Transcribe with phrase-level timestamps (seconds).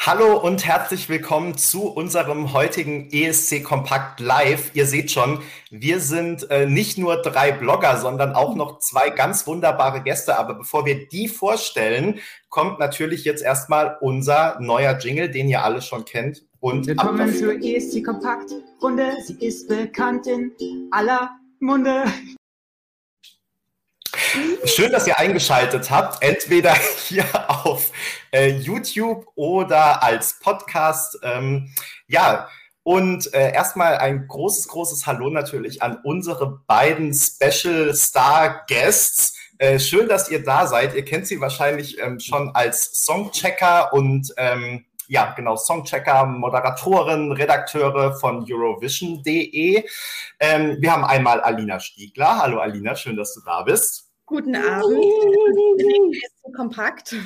[0.00, 4.70] Hallo und herzlich willkommen zu unserem heutigen ESC Kompakt Live.
[4.74, 5.40] Ihr seht schon,
[5.70, 10.38] wir sind äh, nicht nur drei Blogger, sondern auch noch zwei ganz wunderbare Gäste.
[10.38, 15.82] Aber bevor wir die vorstellen, kommt natürlich jetzt erstmal unser neuer Jingle, den ihr alle
[15.82, 16.44] schon kennt.
[16.60, 19.14] Und Willkommen zur ESC Kompakt Runde.
[19.26, 20.52] Sie ist bekannt in
[20.92, 22.04] aller Munde.
[24.64, 26.74] Schön, dass ihr eingeschaltet habt, entweder
[27.06, 27.90] hier auf
[28.30, 31.18] äh, YouTube oder als Podcast.
[31.22, 31.72] Ähm,
[32.08, 32.48] ja,
[32.82, 39.34] und äh, erstmal ein großes, großes Hallo natürlich an unsere beiden Special Star Guests.
[39.58, 40.94] Äh, schön, dass ihr da seid.
[40.94, 48.14] Ihr kennt sie wahrscheinlich ähm, schon als Songchecker und ähm, ja, genau, Songchecker, Moderatoren, Redakteure
[48.14, 49.84] von Eurovision.de.
[50.38, 52.38] Ähm, wir haben einmal Alina Stiegler.
[52.38, 54.07] Hallo Alina, schön, dass du da bist.
[54.28, 55.04] Guten Abend.
[56.54, 57.14] Kompakt.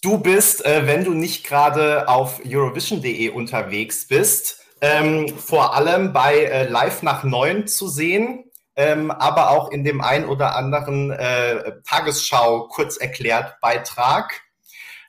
[0.00, 6.36] Du bist, äh, wenn du nicht gerade auf Eurovision.de unterwegs bist, ähm, vor allem bei
[6.36, 8.44] äh, Live nach Neun zu sehen,
[8.76, 14.40] ähm, aber auch in dem ein oder anderen äh, Tagesschau kurz erklärt Beitrag.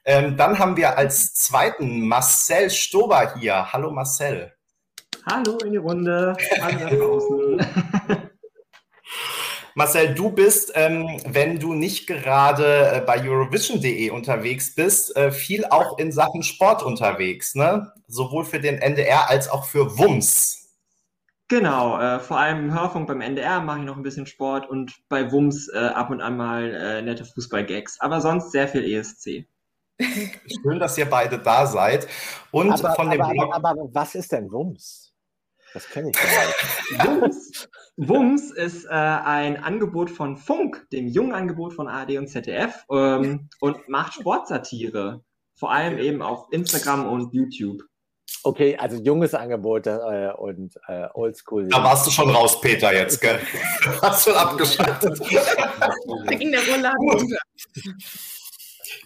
[0.06, 3.72] Ähm, dann haben wir als zweiten Marcel Stober hier.
[3.72, 4.54] Hallo Marcel.
[5.28, 6.36] Hallo in die Runde.
[6.60, 7.66] Hallo draußen.
[9.80, 15.64] Marcel, du bist, ähm, wenn du nicht gerade äh, bei Eurovision.de unterwegs bist, äh, viel
[15.64, 17.94] auch in Sachen Sport unterwegs, ne?
[18.06, 20.76] Sowohl für den NDR als auch für WUMS.
[21.48, 24.98] Genau, äh, vor allem im Hörfunk beim NDR mache ich noch ein bisschen Sport und
[25.08, 29.48] bei WUMS äh, ab und an mal äh, nette Fußball-Gags, aber sonst sehr viel ESC.
[30.62, 32.06] Schön, dass ihr beide da seid.
[32.52, 35.09] Und aber, von dem aber, aber, aber was ist denn WUMS?
[35.74, 37.22] Das kenne ich gar nicht.
[37.22, 42.86] Wums, Wums ist äh, ein Angebot von Funk, dem jungen Angebot von ARD und ZDF,
[42.92, 45.24] ähm, und macht Sportsatire.
[45.56, 47.84] Vor allem eben auf Instagram und YouTube.
[48.44, 51.68] Okay, also junges Angebot äh, und äh, oldschool.
[51.68, 53.40] Da warst du schon raus, Peter, jetzt, gell?
[54.02, 55.20] Hast du abgeschaltet.
[55.20, 57.38] da ging der Rollladen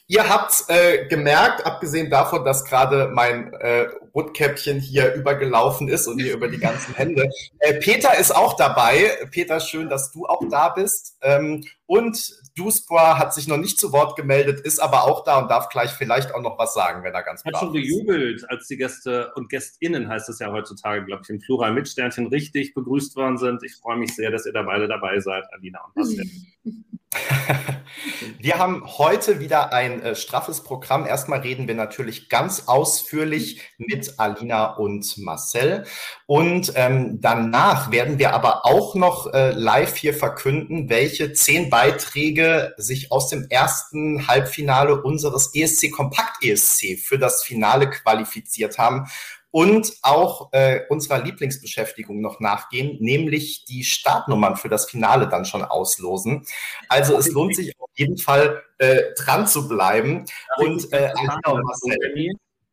[0.08, 6.18] Ihr habt äh, gemerkt, abgesehen davon, dass gerade mein äh, Rotkäppchen hier übergelaufen ist und
[6.18, 7.30] mir über die ganzen Hände.
[7.60, 9.12] Äh, Peter ist auch dabei.
[9.32, 11.18] Peter, schön, dass du auch da bist.
[11.22, 12.20] Ähm, und
[12.56, 15.92] Duspra hat sich noch nicht zu Wort gemeldet, ist aber auch da und darf gleich
[15.92, 19.50] vielleicht auch noch was sagen, wenn er ganz Hat schon gejubelt, als die Gäste und
[19.50, 23.64] GästInnen, heißt es ja heutzutage, glaube ich, im Plural mit Sternchen richtig begrüßt worden sind.
[23.64, 26.26] Ich freue mich sehr, dass ihr da beide dabei seid, Alina und Marcel.
[28.40, 31.06] Wir haben heute wieder ein äh, straffes Programm.
[31.06, 35.86] Erstmal reden wir natürlich ganz ausführlich mit Alina und Marcel.
[36.26, 42.74] Und ähm, danach werden wir aber auch noch äh, live hier verkünden, welche zehn Beiträge
[42.78, 49.08] sich aus dem ersten Halbfinale unseres ESC Kompakt ESC für das Finale qualifiziert haben
[49.54, 55.64] und auch äh, unserer Lieblingsbeschäftigung noch nachgehen, nämlich die Startnummern für das Finale dann schon
[55.64, 56.44] auslosen.
[56.90, 60.26] Also es lohnt sich auf jeden Fall äh, dran zu bleiben.
[60.58, 61.98] und äh, genau, Marcel,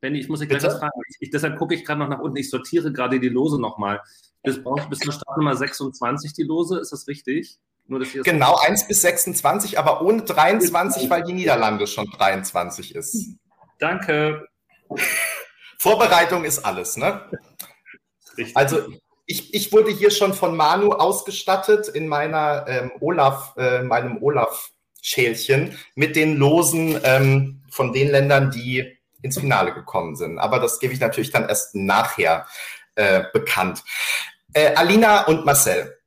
[0.01, 0.99] Benni, ich muss dich gleich was fragen.
[1.11, 2.39] Ich, ich, deshalb gucke ich gerade noch nach unten.
[2.39, 4.01] Ich sortiere gerade die Lose nochmal.
[4.43, 7.59] Das braucht bis zur Startnummer 26 die Lose, ist das richtig?
[7.89, 13.35] Nur, genau, 1 bis 26, aber ohne 23, weil die Niederlande schon 23 ist.
[13.79, 14.49] Danke.
[15.81, 17.23] Vorbereitung ist alles, ne?
[18.37, 18.55] Richtig.
[18.55, 18.93] Also
[19.25, 25.79] ich, ich wurde hier schon von Manu ausgestattet in meiner ähm, Olaf, äh, meinem Olaf-Schälchen
[25.95, 30.39] mit den Losen ähm, von den Ländern, die ins Finale gekommen sind.
[30.39, 32.47] Aber das gebe ich natürlich dann erst nachher
[32.97, 33.83] äh, bekannt.
[34.53, 35.99] Äh, Alina und Marcel,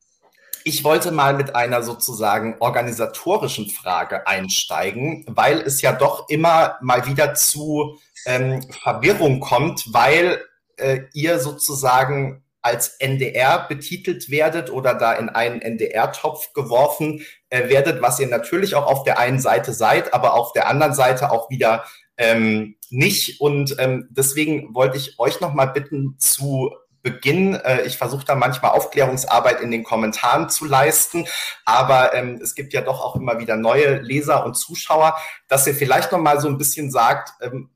[0.66, 7.06] ich wollte mal mit einer sozusagen organisatorischen Frage einsteigen, weil es ja doch immer mal
[7.06, 10.42] wieder zu ähm, Verwirrung kommt, weil
[10.78, 18.02] äh, ihr sozusagen als NDR betitelt werdet oder da in einen NDR-Topf geworfen äh, werdet,
[18.02, 21.50] was ihr natürlich auch auf der einen Seite seid, aber auf der anderen Seite auch
[21.50, 21.84] wieder
[22.18, 23.42] ähm, nicht.
[23.42, 26.72] Und ähm, deswegen wollte ich euch noch mal bitten zu
[27.04, 27.54] Beginn.
[27.54, 31.28] Äh, ich versuche da manchmal Aufklärungsarbeit in den Kommentaren zu leisten,
[31.66, 35.16] aber ähm, es gibt ja doch auch immer wieder neue Leser und Zuschauer,
[35.48, 37.70] dass ihr vielleicht noch mal so ein bisschen sagt, ähm,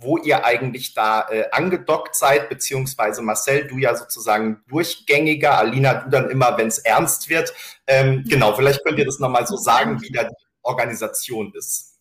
[0.00, 6.10] wo ihr eigentlich da äh, angedockt seid, beziehungsweise Marcel, du ja sozusagen durchgängiger, Alina, du
[6.10, 7.52] dann immer, wenn es ernst wird.
[7.86, 11.98] Ähm, genau, vielleicht könnt ihr das nochmal so sagen, wie da die Organisation ist.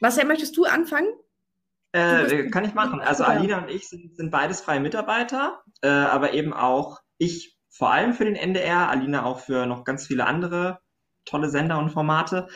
[0.00, 1.08] Marcel, möchtest du anfangen?
[1.92, 3.00] Äh, kann ich machen.
[3.00, 7.90] Also Alina und ich sind, sind beides freie Mitarbeiter, äh, aber eben auch ich vor
[7.92, 10.80] allem für den NDR, Alina auch für noch ganz viele andere
[11.24, 12.48] tolle Sender und Formate.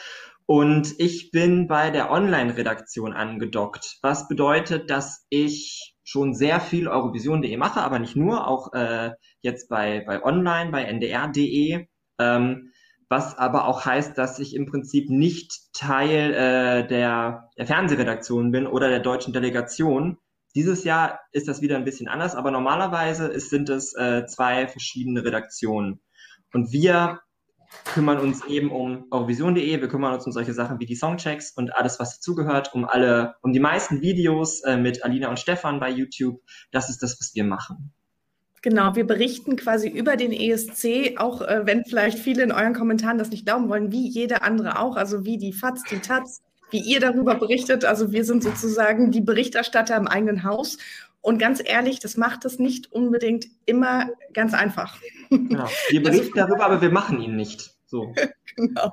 [0.47, 7.57] Und ich bin bei der Online-Redaktion angedockt, was bedeutet, dass ich schon sehr viel Eurovision.de
[7.57, 11.87] mache, aber nicht nur, auch äh, jetzt bei, bei Online, bei ndr.de.
[12.19, 12.72] Ähm,
[13.13, 18.67] was aber auch heißt, dass ich im Prinzip nicht Teil äh, der, der Fernsehredaktion bin
[18.67, 20.17] oder der deutschen Delegation.
[20.55, 24.67] Dieses Jahr ist das wieder ein bisschen anders, aber normalerweise ist, sind es äh, zwei
[24.67, 26.01] verschiedene Redaktionen.
[26.55, 27.21] Und wir
[27.85, 31.77] kümmern uns eben um Eurovision.de, wir kümmern uns um solche Sachen wie die Songchecks und
[31.77, 35.91] alles, was dazugehört, um alle, um die meisten Videos äh, mit Alina und Stefan bei
[35.91, 36.41] YouTube.
[36.71, 37.93] Das ist das, was wir machen.
[38.63, 43.19] Genau, wir berichten quasi über den ESC, auch äh, wenn vielleicht viele in euren Kommentaren
[43.19, 46.79] das nicht glauben wollen, wie jeder andere auch, also wie die FATS, die TATS, wie
[46.79, 47.85] ihr darüber berichtet.
[47.85, 50.79] Also wir sind sozusagen die Berichterstatter im eigenen Haus.
[51.21, 54.97] Und ganz ehrlich, das macht es nicht unbedingt immer ganz einfach.
[55.29, 55.69] Genau.
[55.89, 57.75] Wir berichten also, darüber, aber wir machen ihn nicht.
[57.87, 58.15] So.
[58.57, 58.93] genau.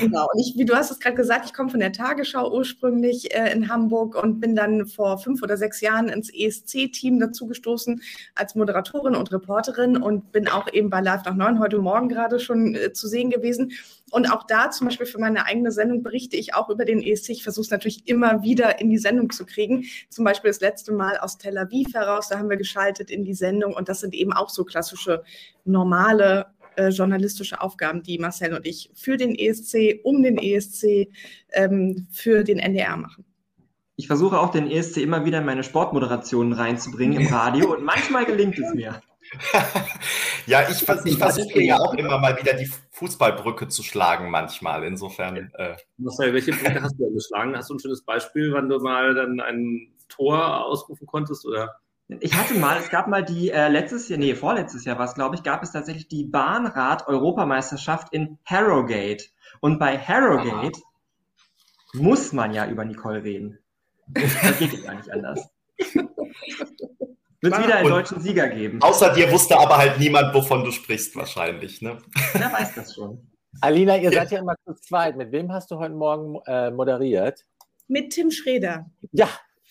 [0.00, 0.28] genau.
[0.32, 3.52] Und ich, wie du hast es gerade gesagt, ich komme von der Tagesschau ursprünglich äh,
[3.52, 8.02] in Hamburg und bin dann vor fünf oder sechs Jahren ins ESC-Team dazugestoßen
[8.34, 12.38] als Moderatorin und Reporterin und bin auch eben bei Live nach neun heute Morgen gerade
[12.38, 13.72] schon äh, zu sehen gewesen.
[14.10, 17.30] Und auch da zum Beispiel für meine eigene Sendung berichte ich auch über den ESC.
[17.30, 19.84] Ich versuche es natürlich immer wieder in die Sendung zu kriegen.
[20.10, 23.34] Zum Beispiel das letzte Mal aus Tel Aviv heraus, da haben wir geschaltet in die
[23.34, 25.24] Sendung und das sind eben auch so klassische
[25.64, 26.46] normale
[26.76, 31.08] äh, journalistische Aufgaben, die Marcel und ich für den ESC, um den ESC,
[31.52, 33.24] ähm, für den NDR machen.
[33.96, 38.24] Ich versuche auch den ESC immer wieder in meine Sportmoderationen reinzubringen im Radio und manchmal
[38.24, 39.00] gelingt es mir.
[40.46, 44.84] ja, ich, ich versuche ja auch immer mal wieder die Fußballbrücke zu schlagen, manchmal.
[44.84, 45.36] Insofern.
[45.54, 45.76] Äh.
[45.96, 47.56] Marcel, welche Brücke hast du denn geschlagen?
[47.56, 51.46] Hast du ein schönes Beispiel, wann du mal dann ein Tor ausrufen konntest?
[51.46, 51.76] Oder?
[52.20, 55.14] Ich hatte mal, es gab mal die äh, letztes Jahr, nee, vorletztes Jahr war es,
[55.14, 59.24] glaube ich, gab es tatsächlich die Bahnrad-Europameisterschaft in Harrogate.
[59.60, 61.96] Und bei Harrogate ah.
[61.96, 63.58] muss man ja über Nicole reden.
[64.08, 65.48] Das geht ja gar nicht anders.
[67.42, 68.80] Wird wieder einen deutschen Sieger geben.
[68.82, 71.82] Außer dir wusste aber halt niemand, wovon du sprichst, wahrscheinlich.
[71.82, 71.98] Ne?
[72.34, 73.32] Wer weiß das schon.
[73.60, 75.16] Alina, ihr seid ja immer zu zweit.
[75.16, 77.44] Mit wem hast du heute Morgen äh, moderiert?
[77.88, 78.86] Mit Tim Schreder.
[79.10, 79.28] Ja,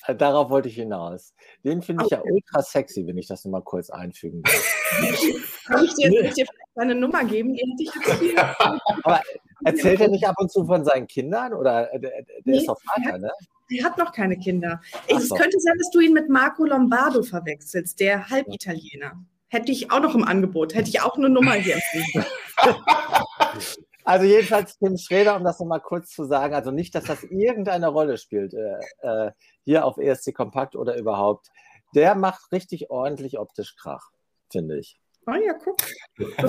[0.07, 1.33] Darauf wollte ich hinaus.
[1.63, 2.23] Den finde ich okay.
[2.25, 4.75] ja ultra sexy, wenn ich das nochmal kurz einfügen darf.
[5.65, 7.53] Kann ich dir, dir vielleicht seine Nummer geben?
[7.53, 8.55] Die hätte ich jetzt hier.
[9.03, 9.21] Aber
[9.63, 11.53] erzählt er nicht ab und zu von seinen Kindern?
[11.53, 13.31] Oder äh, der, der nee, ist doch Vater, ne?
[13.69, 14.81] Er hat noch keine Kinder.
[15.07, 15.35] Es so.
[15.35, 19.23] könnte sein, dass du ihn mit Marco Lombardo verwechselst, der Halbitaliener.
[19.47, 20.75] Hätte ich auch noch im Angebot.
[20.75, 21.79] Hätte ich auch eine Nummer hier.
[24.03, 27.87] Also jedenfalls Tim Schreder, um das nochmal kurz zu sagen, also nicht, dass das irgendeine
[27.87, 29.31] Rolle spielt äh, äh,
[29.63, 31.49] hier auf ESC Kompakt oder überhaupt.
[31.93, 34.09] Der macht richtig ordentlich optisch Krach,
[34.51, 34.97] finde ich.
[35.27, 35.77] Ah ja, guck.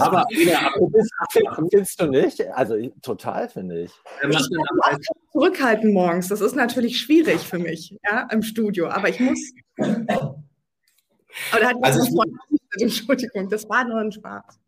[0.01, 0.73] aber ja,
[1.55, 2.41] findest du nicht?
[2.53, 3.93] Also total, finde ich.
[4.23, 4.49] Ich muss
[5.31, 6.29] zurückhalten morgens.
[6.29, 8.89] Das ist natürlich schwierig für mich, ja, im Studio.
[8.89, 9.39] Aber ich muss.
[11.51, 12.23] Aber da hat also
[12.79, 14.59] Entschuldigung, das war nur ein Spaß.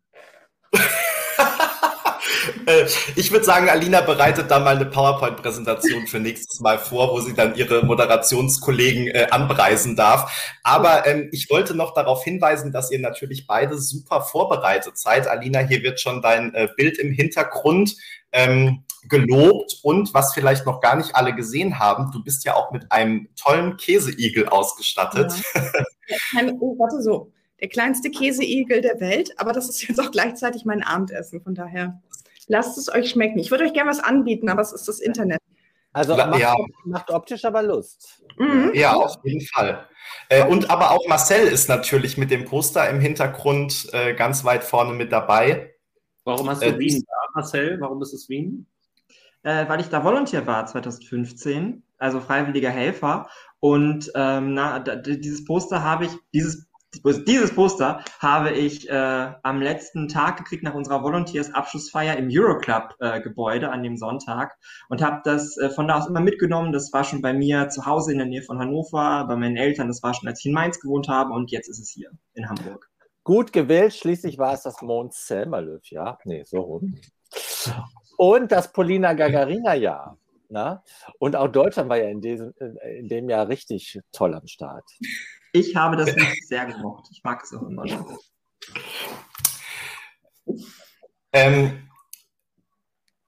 [2.65, 2.85] Äh,
[3.15, 7.33] ich würde sagen, Alina bereitet da mal eine PowerPoint-Präsentation für nächstes Mal vor, wo sie
[7.33, 10.57] dann ihre Moderationskollegen äh, anpreisen darf.
[10.63, 15.27] Aber ähm, ich wollte noch darauf hinweisen, dass ihr natürlich beide super vorbereitet seid.
[15.27, 17.95] Alina, hier wird schon dein äh, Bild im Hintergrund
[18.31, 22.71] ähm, gelobt und was vielleicht noch gar nicht alle gesehen haben, du bist ja auch
[22.71, 25.33] mit einem tollen Käseigel ausgestattet.
[26.07, 26.41] Ja.
[26.59, 27.31] Oh, warte so.
[27.61, 32.01] Der kleinste Käseigel der Welt, aber das ist jetzt auch gleichzeitig mein Abendessen, von daher.
[32.47, 33.39] Lasst es euch schmecken.
[33.39, 35.39] Ich würde euch gerne was anbieten, aber es ist das Internet.
[35.93, 36.53] Also macht, ja.
[36.83, 38.21] macht optisch aber Lust.
[38.37, 38.71] Mhm.
[38.73, 39.87] Ja, auf jeden Fall.
[40.27, 44.65] Äh, und aber auch Marcel ist natürlich mit dem Poster im Hintergrund äh, ganz weit
[44.65, 45.73] vorne mit dabei.
[46.25, 47.79] Warum hast du äh, Wien da, Marcel?
[47.79, 48.67] Warum ist es Wien?
[49.43, 53.29] Äh, weil ich da Volontär war 2015, also freiwilliger Helfer.
[53.61, 56.67] Und ähm, na, dieses Poster habe ich, dieses
[57.03, 63.69] dieses Poster habe ich äh, am letzten Tag gekriegt nach unserer Volunteers-Abschlussfeier im Euroclub-Gebäude äh,
[63.69, 64.57] an dem Sonntag
[64.89, 66.71] und habe das äh, von da aus immer mitgenommen.
[66.71, 69.87] Das war schon bei mir zu Hause in der Nähe von Hannover, bei meinen Eltern.
[69.87, 72.47] Das war schon, als ich in Mainz gewohnt habe und jetzt ist es hier in
[72.47, 72.89] Hamburg.
[73.23, 76.19] Gut gewählt, schließlich war es das Mond Selmerlöw, ja?
[76.25, 76.95] Nee, so rum.
[78.17, 80.17] Und das Polina Gagarina-Jahr.
[80.49, 80.83] Na?
[81.19, 82.53] Und auch Deutschland war ja in, diesem,
[82.97, 84.83] in dem Jahr richtig toll am Start.
[85.55, 87.07] Ich habe das nicht sehr gemocht.
[87.11, 88.19] Ich mag es auch immer noch.
[91.31, 91.89] Ähm,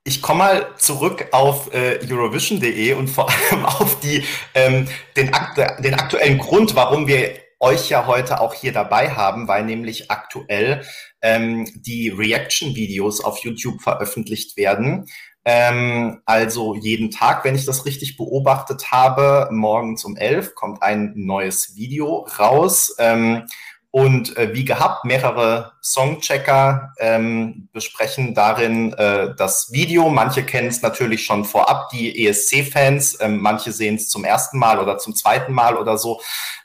[0.03, 5.31] ich komme mal zurück auf äh, Eurovision.de und vor allem auf die, ähm, den,
[5.79, 10.85] den aktuellen Grund, warum wir euch ja heute auch hier dabei haben, weil nämlich aktuell
[11.21, 15.05] ähm, die Reaction-Videos auf YouTube veröffentlicht werden
[15.49, 21.13] Ähm, also jeden Tag, wenn ich das richtig beobachtet habe, morgens um elf kommt ein
[21.15, 22.93] neues Video raus.
[22.99, 23.43] Ähm,
[23.91, 30.09] und äh, wie gehabt, mehrere Songchecker ähm, besprechen darin äh, das Video.
[30.09, 33.19] Manche kennen es natürlich schon vorab, die ESC-Fans.
[33.21, 36.21] Ähm, manche sehen es zum ersten Mal oder zum zweiten Mal oder so.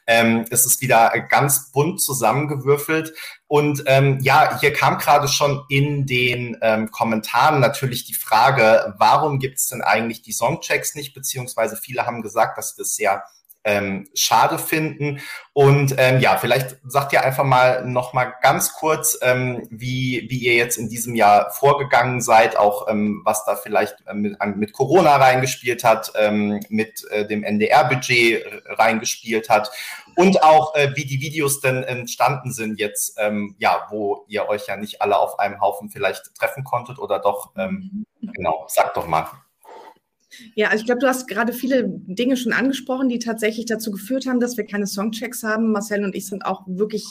[0.06, 3.14] Ähm, es ist wieder ganz bunt zusammengewürfelt.
[3.46, 9.38] Und ähm, ja, hier kam gerade schon in den ähm, Kommentaren natürlich die Frage, warum
[9.38, 11.14] gibt es denn eigentlich die Songchecks nicht?
[11.14, 13.22] Beziehungsweise viele haben gesagt, dass das sehr
[13.64, 15.20] ähm, schade finden.
[15.52, 20.38] Und ähm, ja, vielleicht sagt ihr einfach mal noch mal ganz kurz, ähm, wie, wie
[20.38, 24.72] ihr jetzt in diesem Jahr vorgegangen seid, auch ähm, was da vielleicht äh, mit, mit
[24.72, 29.70] Corona reingespielt hat, ähm, mit äh, dem NDR-Budget reingespielt hat
[30.16, 34.66] und auch äh, wie die Videos denn entstanden sind jetzt, ähm, ja, wo ihr euch
[34.66, 39.06] ja nicht alle auf einem Haufen vielleicht treffen konntet oder doch, ähm, genau, sagt doch
[39.06, 39.26] mal.
[40.54, 44.26] Ja, also ich glaube, du hast gerade viele Dinge schon angesprochen, die tatsächlich dazu geführt
[44.26, 45.72] haben, dass wir keine Songchecks haben.
[45.72, 47.04] Marcel und ich sind auch wirklich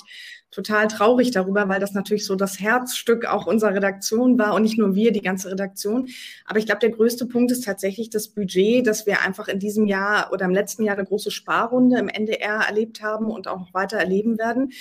[0.51, 4.77] total traurig darüber, weil das natürlich so das Herzstück auch unserer Redaktion war und nicht
[4.77, 6.09] nur wir, die ganze Redaktion.
[6.45, 9.87] Aber ich glaube, der größte Punkt ist tatsächlich das Budget, dass wir einfach in diesem
[9.87, 13.97] Jahr oder im letzten Jahr eine große Sparrunde im NDR erlebt haben und auch weiter
[13.97, 14.71] erleben werden.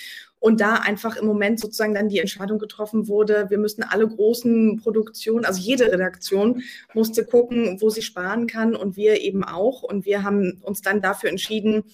[0.40, 4.80] Und da einfach im Moment sozusagen dann die Entscheidung getroffen wurde, wir müssen alle großen
[4.82, 6.62] Produktionen, also jede Redaktion
[6.94, 9.82] musste gucken, wo sie sparen kann und wir eben auch.
[9.82, 11.84] Und wir haben uns dann dafür entschieden,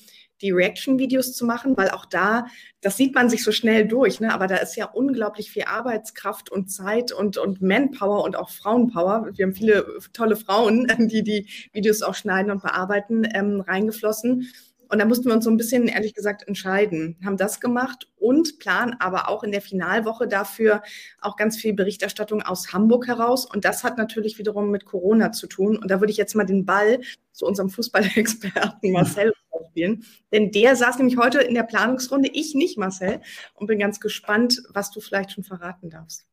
[0.42, 2.46] die Reaction-Videos zu machen, weil auch da,
[2.80, 4.32] das sieht man sich so schnell durch, ne?
[4.34, 9.30] aber da ist ja unglaublich viel Arbeitskraft und Zeit und, und Manpower und auch Frauenpower.
[9.34, 14.48] Wir haben viele tolle Frauen, die die Videos auch schneiden und bearbeiten, ähm, reingeflossen.
[14.88, 17.16] Und da mussten wir uns so ein bisschen, ehrlich gesagt, entscheiden.
[17.24, 20.82] Haben das gemacht und planen aber auch in der Finalwoche dafür
[21.20, 23.46] auch ganz viel Berichterstattung aus Hamburg heraus.
[23.46, 25.76] Und das hat natürlich wiederum mit Corona zu tun.
[25.76, 27.00] Und da würde ich jetzt mal den Ball
[27.32, 29.32] zu unserem Fußballexperten Marcel
[29.70, 30.04] spielen.
[30.32, 33.20] Denn der saß nämlich heute in der Planungsrunde, ich nicht, Marcel.
[33.54, 36.26] Und bin ganz gespannt, was du vielleicht schon verraten darfst.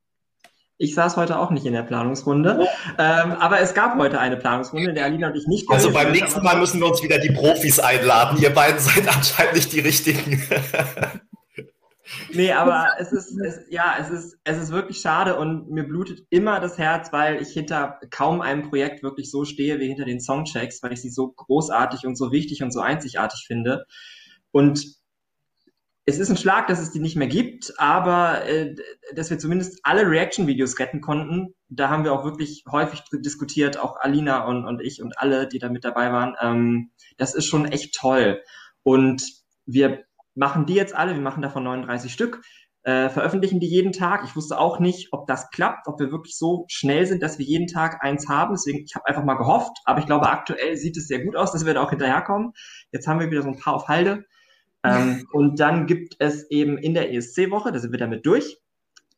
[0.83, 2.67] Ich saß heute auch nicht in der Planungsrunde,
[2.99, 5.69] ähm, aber es gab heute eine Planungsrunde, in der Alina und ich nicht.
[5.71, 8.37] Also beim nächsten Mal müssen wir uns wieder die Profis einladen.
[8.41, 10.43] Ihr beiden seid anscheinend nicht die richtigen.
[12.33, 16.25] nee, aber es ist, es, ja, es ist, es ist wirklich schade und mir blutet
[16.29, 20.19] immer das Herz, weil ich hinter kaum einem Projekt wirklich so stehe wie hinter den
[20.19, 23.85] Songchecks, weil ich sie so großartig und so wichtig und so einzigartig finde.
[24.51, 25.01] Und
[26.05, 28.75] es ist ein Schlag, dass es die nicht mehr gibt, aber äh,
[29.15, 33.95] dass wir zumindest alle Reaction-Videos retten konnten, da haben wir auch wirklich häufig diskutiert, auch
[33.99, 36.35] Alina und, und ich und alle, die da mit dabei waren.
[36.41, 38.41] Ähm, das ist schon echt toll.
[38.83, 39.23] Und
[39.65, 40.03] wir
[40.35, 42.41] machen die jetzt alle, wir machen davon 39 Stück,
[42.83, 44.25] äh, veröffentlichen die jeden Tag.
[44.25, 47.45] Ich wusste auch nicht, ob das klappt, ob wir wirklich so schnell sind, dass wir
[47.45, 48.53] jeden Tag eins haben.
[48.53, 51.53] Deswegen, ich habe einfach mal gehofft, aber ich glaube, aktuell sieht es sehr gut aus,
[51.53, 52.51] dass wir da auch hinterherkommen.
[52.91, 54.25] Jetzt haben wir wieder so ein paar auf Halde.
[54.83, 58.57] Ähm, und dann gibt es eben in der ESC-Woche, da sind wir damit durch,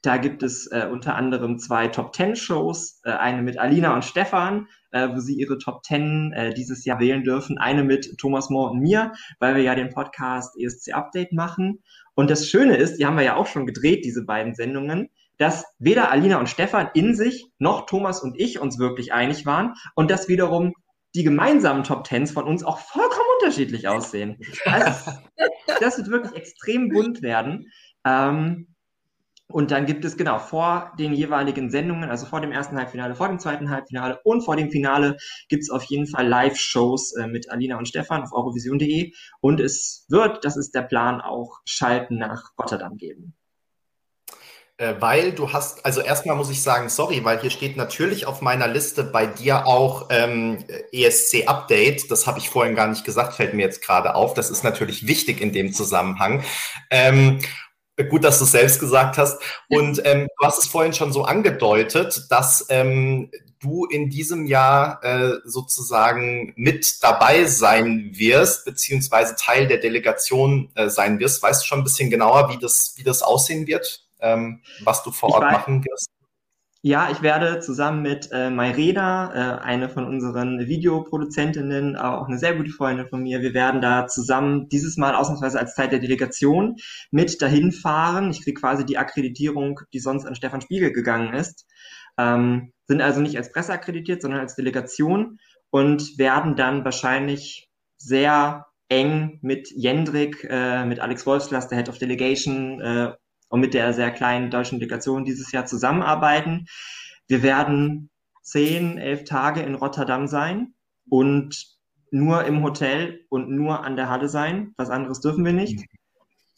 [0.06, 4.06] da gibt es äh, unter anderem zwei Top Ten Shows, äh, eine mit Alina und
[4.06, 8.52] Stefan, äh, wo sie ihre Top Ten äh, dieses Jahr wählen dürfen, eine mit Thomas
[8.52, 11.82] Mohr und mir, weil wir ja den Podcast ESC Update machen.
[12.14, 15.66] Und das Schöne ist, die haben wir ja auch schon gedreht, diese beiden Sendungen, dass
[15.80, 20.12] weder Alina und Stefan in sich noch Thomas und ich uns wirklich einig waren und
[20.12, 20.74] dass wiederum
[21.16, 24.38] die gemeinsamen Top Tens von uns auch vollkommen unterschiedlich aussehen.
[24.66, 25.12] Also,
[25.80, 27.72] das wird wirklich extrem bunt werden.
[28.06, 28.68] Ähm,
[29.48, 33.28] und dann gibt es genau vor den jeweiligen Sendungen, also vor dem ersten Halbfinale, vor
[33.28, 35.18] dem zweiten Halbfinale und vor dem Finale
[35.50, 39.14] gibt es auf jeden Fall Live-Shows äh, mit Alina und Stefan auf eurovision.de.
[39.42, 43.36] Und es wird, das ist der Plan, auch Schalten nach Rotterdam geben.
[44.78, 48.42] Äh, weil du hast, also erstmal muss ich sagen, sorry, weil hier steht natürlich auf
[48.42, 52.12] meiner Liste bei dir auch ähm, ESC Update.
[52.12, 54.34] Das habe ich vorhin gar nicht gesagt, fällt mir jetzt gerade auf.
[54.34, 56.44] Das ist natürlich wichtig in dem Zusammenhang.
[56.90, 57.40] Ähm,
[58.10, 59.42] gut, dass du es selbst gesagt hast.
[59.70, 65.02] Und ähm, du hast es vorhin schon so angedeutet, dass ähm, du in diesem Jahr
[65.06, 71.42] äh, sozusagen mit dabei sein wirst, beziehungsweise Teil der Delegation äh, sein wirst.
[71.42, 74.05] Weißt du schon ein bisschen genauer, wie das, wie das aussehen wird?
[74.26, 76.10] Ähm, was du vor Ort weiß, machen wirst?
[76.82, 82.56] Ja, ich werde zusammen mit äh, Mayreda, äh, eine von unseren Videoproduzentinnen, auch eine sehr
[82.56, 86.76] gute Freundin von mir, wir werden da zusammen dieses Mal ausnahmsweise als Teil der Delegation
[87.10, 88.30] mit dahin fahren.
[88.30, 91.66] Ich kriege quasi die Akkreditierung, die sonst an Stefan Spiegel gegangen ist.
[92.20, 95.40] Ähm, sind also nicht als Presse akkreditiert, sondern als Delegation
[95.72, 97.68] und werden dann wahrscheinlich
[97.98, 103.14] sehr eng mit Jendrik, äh, mit Alex Wolfsglas, der Head of Delegation, äh,
[103.50, 106.66] und mit der sehr kleinen deutschen Delegation dieses Jahr zusammenarbeiten.
[107.28, 108.10] Wir werden
[108.42, 110.74] zehn, elf Tage in Rotterdam sein
[111.10, 111.76] und
[112.12, 114.74] nur im Hotel und nur an der Halle sein.
[114.78, 115.86] Was anderes dürfen wir nicht.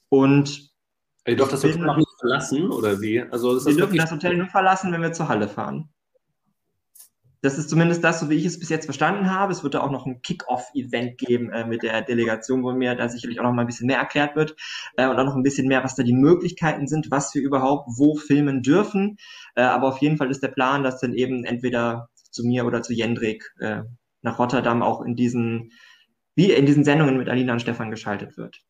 [0.10, 0.72] Und
[1.26, 3.22] Ihr dürft das Hotel noch nicht verlassen, oder wie?
[3.22, 5.90] Also wir dürfen das Hotel nur verlassen, wenn wir zur Halle fahren.
[7.48, 9.54] Das ist zumindest das, so wie ich es bis jetzt verstanden habe.
[9.54, 13.08] Es wird da auch noch ein Kick-Off-Event geben äh, mit der Delegation, wo mir da
[13.08, 14.58] sicherlich auch noch mal ein bisschen mehr erklärt wird
[14.98, 17.88] äh, und auch noch ein bisschen mehr, was da die Möglichkeiten sind, was wir überhaupt
[17.96, 19.16] wo filmen dürfen.
[19.56, 22.82] Äh, aber auf jeden Fall ist der Plan, dass dann eben entweder zu mir oder
[22.82, 23.84] zu Jendrik äh,
[24.24, 25.72] nach Rotterdam auch in diesen,
[26.36, 28.62] wie in diesen Sendungen mit Alina und Stefan geschaltet wird.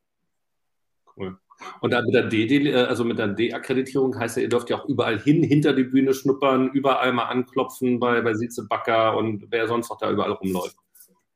[1.16, 1.40] Cool.
[1.82, 4.80] Und dann mit der D, äh, also mit der D-Akkreditierung heißt ja, ihr dürft ja
[4.80, 9.46] auch überall hin, hinter die Bühne schnuppern, überall mal anklopfen bei, bei Sieze Backer und
[9.50, 10.78] wer sonst noch da überall rumläuft.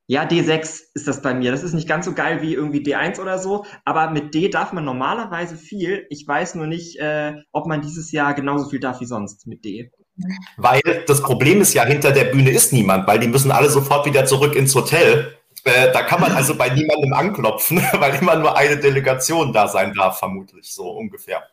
[0.08, 1.51] Ja, D6 ist das bei mir.
[1.51, 4.74] Das ist nicht ganz so geil wie irgendwie D1 oder so, aber mit D darf
[4.74, 6.06] man normalerweise viel.
[6.10, 9.63] Ich weiß nur nicht, äh, ob man dieses Jahr genauso viel darf wie sonst mit
[9.63, 9.90] D.
[10.58, 14.06] Weil das Problem ist ja, hinter der Bühne ist niemand, weil die müssen alle sofort
[14.06, 15.38] wieder zurück ins Hotel.
[15.63, 19.94] Äh, da kann man also bei niemandem anklopfen, weil immer nur eine Delegation da sein
[19.94, 21.44] darf, vermutlich so ungefähr.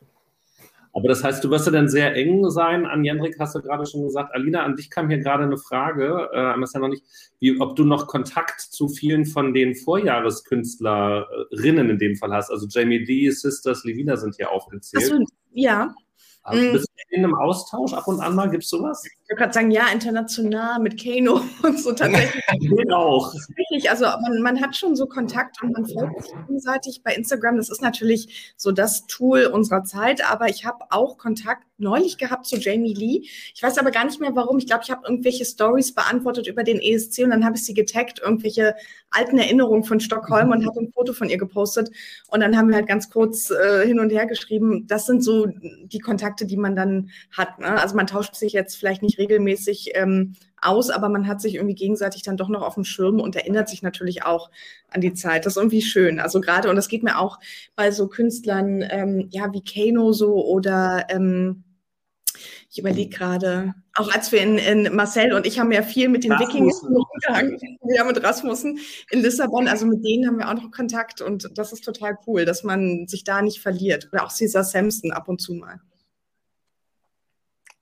[0.95, 2.87] Aber das heißt, du wirst ja dann sehr eng sein.
[2.87, 4.35] An Jendrik hast du gerade schon gesagt.
[4.35, 7.05] Alina, an dich kam hier gerade eine Frage, äh, ist ja noch nicht,
[7.39, 12.51] wie, ob du noch Kontakt zu vielen von den Vorjahreskünstlerinnen in dem Fall hast.
[12.51, 15.05] Also Jamie Lee, Sisters, Levina sind hier aufgezählt.
[15.05, 15.95] Achso, ja.
[16.43, 16.73] Also mhm.
[16.73, 18.49] bist du in einem Austausch ab und an mal?
[18.51, 19.05] Gibt es sowas?
[19.29, 22.43] Ich würde gerade sagen, ja, international mit Kano und so tatsächlich.
[22.91, 23.35] Auch.
[23.91, 27.59] Also man, man hat schon so Kontakt und man folgt sich gegenseitig bei Instagram.
[27.59, 32.47] Das ist natürlich so das Tool unserer Zeit, aber ich habe auch Kontakt neulich gehabt
[32.47, 33.29] zu Jamie Lee.
[33.55, 34.59] Ich weiß aber gar nicht mehr warum.
[34.59, 37.75] Ich glaube, ich habe irgendwelche Stories beantwortet über den ESC und dann habe ich sie
[37.75, 38.75] getaggt, irgendwelche
[39.11, 41.91] alten Erinnerungen von Stockholm und habe ein Foto von ihr gepostet.
[42.29, 44.87] Und dann haben wir halt ganz kurz äh, hin und her geschrieben.
[44.87, 47.59] Das sind so die Kontakte, die man dann hat.
[47.59, 47.81] Ne?
[47.81, 51.75] Also man tauscht sich jetzt vielleicht nicht regelmäßig ähm, aus, aber man hat sich irgendwie
[51.75, 54.51] gegenseitig dann doch noch auf dem Schirm und erinnert sich natürlich auch
[54.91, 55.47] an die Zeit.
[55.47, 56.21] Das ist irgendwie schön.
[56.21, 57.39] Also gerade, und das geht mir auch
[57.77, 61.65] bei so Künstlern, ähm, ja, wie Kano so oder ähm,
[62.71, 66.25] ich überlege gerade, auch als wir in, in, Marcel und ich haben ja viel mit
[66.25, 68.79] den Wikingers umgegangen, ja, mit Rasmussen
[69.11, 72.45] in Lissabon, also mit denen haben wir auch noch Kontakt und das ist total cool,
[72.45, 74.09] dass man sich da nicht verliert.
[74.13, 75.81] Oder auch Cesar Sampson ab und zu mal.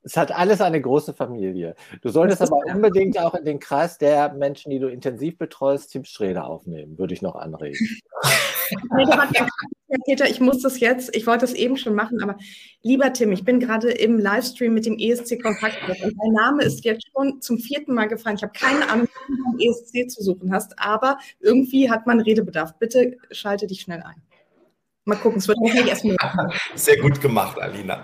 [0.07, 1.75] Es hat alles eine große Familie.
[2.01, 6.05] Du solltest aber unbedingt auch in den Kreis der Menschen, die du intensiv betreust, Tim
[6.05, 7.77] Schreder aufnehmen, würde ich noch anregen.
[10.05, 12.37] Peter, ich muss das jetzt, ich wollte das eben schon machen, aber
[12.83, 16.85] lieber Tim, ich bin gerade im Livestream mit dem ESC Kontakt und dein Name ist
[16.85, 18.37] jetzt schon zum vierten Mal gefallen.
[18.37, 22.21] Ich habe keine Ahnung, wie du beim ESC zu suchen hast, aber irgendwie hat man
[22.21, 22.79] Redebedarf.
[22.79, 24.23] Bitte schalte dich schnell ein.
[25.09, 26.16] Mal gucken, es wird wahrscheinlich erstmal.
[26.75, 28.03] Sehr gut gemacht, Alina.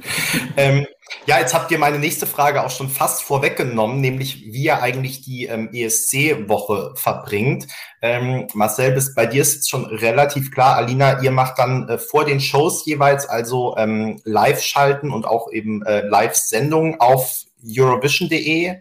[0.56, 0.86] ähm,
[1.28, 5.20] ja, jetzt habt ihr meine nächste Frage auch schon fast vorweggenommen, nämlich wie ihr eigentlich
[5.20, 7.66] die ähm, ESC-Woche verbringt.
[8.00, 10.76] Ähm, Marcel, bis bei dir ist jetzt schon relativ klar.
[10.76, 15.84] Alina, ihr macht dann äh, vor den Shows jeweils also ähm, Live-Schalten und auch eben
[15.84, 18.76] äh, Live-Sendungen auf Eurovision.de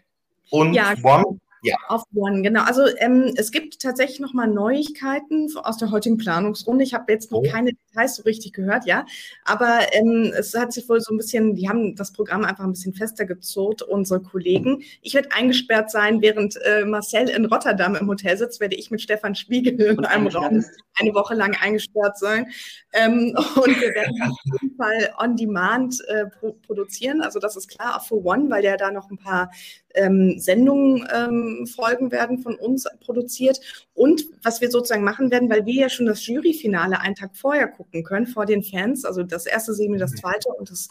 [0.50, 1.42] und ja, One.
[1.64, 1.76] Ja.
[1.88, 2.64] Auf One, genau.
[2.64, 6.84] Also ähm, es gibt tatsächlich nochmal Neuigkeiten aus der heutigen Planungsrunde.
[6.84, 7.48] Ich habe jetzt noch oh.
[7.50, 9.06] keine Details so richtig gehört, ja.
[9.44, 12.72] Aber ähm, es hat sich wohl so ein bisschen, die haben das Programm einfach ein
[12.72, 14.84] bisschen fester gezurrt, unsere Kollegen.
[15.02, 19.02] Ich werde eingesperrt sein, während äh, Marcel in Rotterdam im Hotel sitzt, werde ich mit
[19.02, 20.64] Stefan Spiegel in einem Raum
[21.00, 22.48] eine Woche lang eingesperrt sein.
[22.94, 27.22] Ähm, und wir werden auf jeden Fall on demand äh, pro produzieren.
[27.22, 29.52] Also das ist klar, auch für One, weil der da noch ein paar
[29.98, 33.60] ähm, Sendungen ähm, folgen werden von uns produziert.
[33.94, 37.68] Und was wir sozusagen machen werden, weil wir ja schon das Juryfinale einen Tag vorher
[37.68, 40.18] gucken können, vor den Fans, also das erste Semi, das mhm.
[40.18, 40.88] zweite und das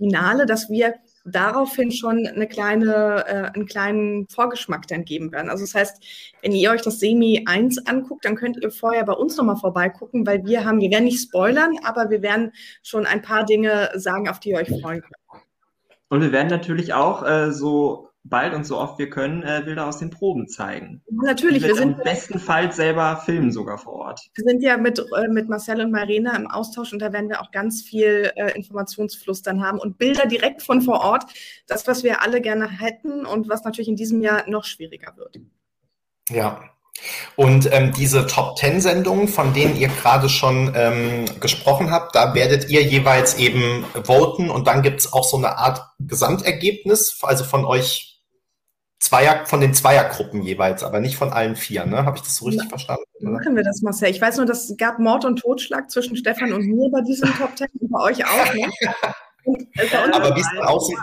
[0.00, 0.94] Finale, dass wir
[1.26, 5.50] daraufhin schon eine kleine, äh, einen kleinen Vorgeschmack dann geben werden.
[5.50, 6.02] Also das heißt,
[6.40, 10.26] wenn ihr euch das Semi 1 anguckt, dann könnt ihr vorher bei uns nochmal vorbeigucken,
[10.26, 14.28] weil wir haben, wir werden nicht spoilern, aber wir werden schon ein paar Dinge sagen,
[14.28, 15.44] auf die ihr euch freuen könnt.
[16.08, 19.86] Und wir werden natürlich auch äh, so bald und so oft wir können äh, Bilder
[19.86, 21.02] aus den Proben zeigen.
[21.10, 24.20] Natürlich, wir sind im besten Fall selber filmen sogar vor Ort.
[24.34, 27.40] Wir sind ja mit, äh, mit Marcel und Marina im Austausch und da werden wir
[27.40, 31.24] auch ganz viel äh, Informationsfluss dann haben und Bilder direkt von vor Ort.
[31.66, 35.40] Das, was wir alle gerne hätten und was natürlich in diesem Jahr noch schwieriger wird.
[36.28, 36.60] Ja,
[37.36, 42.34] und ähm, diese Top Ten Sendungen, von denen ihr gerade schon ähm, gesprochen habt, da
[42.34, 47.44] werdet ihr jeweils eben voten und dann gibt es auch so eine Art Gesamtergebnis, also
[47.44, 48.09] von euch
[49.00, 52.04] Zweier, von den Zweiergruppen jeweils, aber nicht von allen vier, ne?
[52.04, 52.68] Habe ich das so richtig ja.
[52.68, 53.04] verstanden?
[53.20, 53.30] Oder?
[53.30, 54.10] Machen wir das, Marcel.
[54.10, 57.32] Ich weiß nur, dass es gab Mord und Totschlag zwischen Stefan und mir bei diesem
[57.34, 58.54] Top Ten und bei euch auch.
[58.54, 58.70] Ne?
[60.12, 60.98] aber wie es dann aussieht,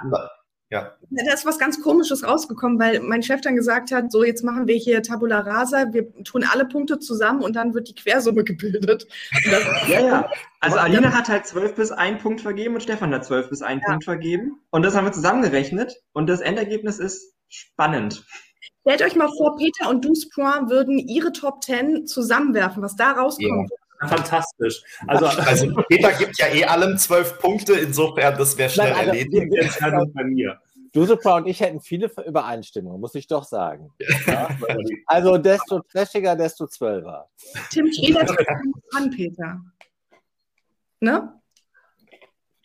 [0.70, 0.96] ja.
[1.10, 4.68] da ist was ganz Komisches rausgekommen, weil mein Chef dann gesagt hat, so jetzt machen
[4.68, 9.08] wir hier Tabula Rasa, wir tun alle Punkte zusammen und dann wird die Quersumme gebildet.
[9.88, 10.30] ja, ja.
[10.60, 13.82] Also Alina hat halt 12 bis 1 Punkt vergeben und Stefan hat 12 bis 1
[13.82, 13.90] ja.
[13.90, 14.60] Punkt vergeben.
[14.70, 18.24] Und das haben wir zusammengerechnet und das Endergebnis ist spannend.
[18.82, 23.70] Stellt euch mal vor, Peter und Duspoint würden ihre Top 10 zusammenwerfen, was da rauskommt.
[23.70, 24.08] Ja.
[24.08, 24.82] Fantastisch.
[25.08, 29.52] Also, also Peter gibt ja eh allem zwölf Punkte, insofern das wäre schnell also, erledigt.
[29.52, 30.62] Wir, wir, bei mir.
[30.94, 33.92] Dusupra und ich hätten viele Übereinstimmungen, muss ich doch sagen.
[34.26, 34.50] Ja?
[35.06, 37.30] Also desto trashiger, desto zwölfer.
[37.72, 38.26] Tim Schäler
[38.96, 39.62] an, Peter.
[41.00, 41.34] Ne?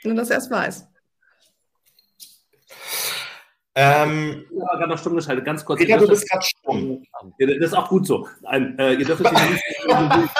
[0.04, 0.86] Nur, dass er es weiß.
[3.74, 5.80] Ähm, ich habe gerade noch stumm geschaltet, ganz kurz.
[5.80, 7.02] Peter, du bist gerade stumm.
[7.38, 8.28] Ja, das ist auch gut so.
[8.44, 9.32] Ein, äh, ihr dürft nicht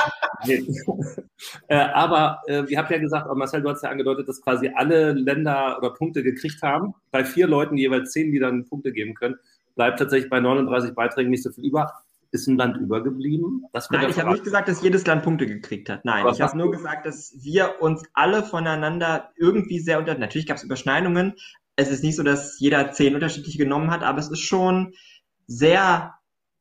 [1.69, 5.13] äh, aber äh, ihr habt ja gesagt, Marcel, du hast ja angedeutet, dass quasi alle
[5.13, 6.95] Länder oder Punkte gekriegt haben.
[7.11, 9.37] Bei vier Leuten, die jeweils zehn, die dann Punkte geben können,
[9.77, 11.93] bleibt tatsächlich bei 39 Beiträgen nicht so viel über.
[12.33, 13.67] Ist ein Land übergeblieben?
[13.91, 16.03] Nein, ich habe nicht gesagt, dass jedes Land Punkte gekriegt hat.
[16.07, 20.17] Nein, Was ich habe nur gesagt, dass wir uns alle voneinander irgendwie sehr unter.
[20.17, 21.35] Natürlich gab es Überschneidungen.
[21.77, 24.93] Es ist nicht so, dass jeder zehn unterschiedliche genommen hat, aber es ist schon
[25.47, 26.15] sehr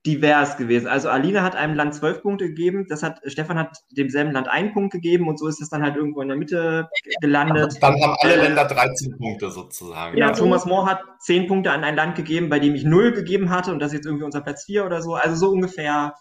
[0.06, 0.88] divers gewesen.
[0.88, 4.74] Also Alina hat einem Land zwölf Punkte gegeben, das hat Stefan hat demselben Land einen
[4.74, 6.90] Punkt gegeben und so ist es dann halt irgendwo in der Mitte
[7.22, 7.78] gelandet.
[7.82, 10.18] Dann haben alle Länder 13 Punkte sozusagen.
[10.18, 13.52] Ja, Thomas Moore hat zehn Punkte an ein Land gegeben, bei dem ich null gegeben
[13.52, 15.14] hatte und das ist jetzt irgendwie unser Platz vier oder so.
[15.14, 16.16] Also so ungefähr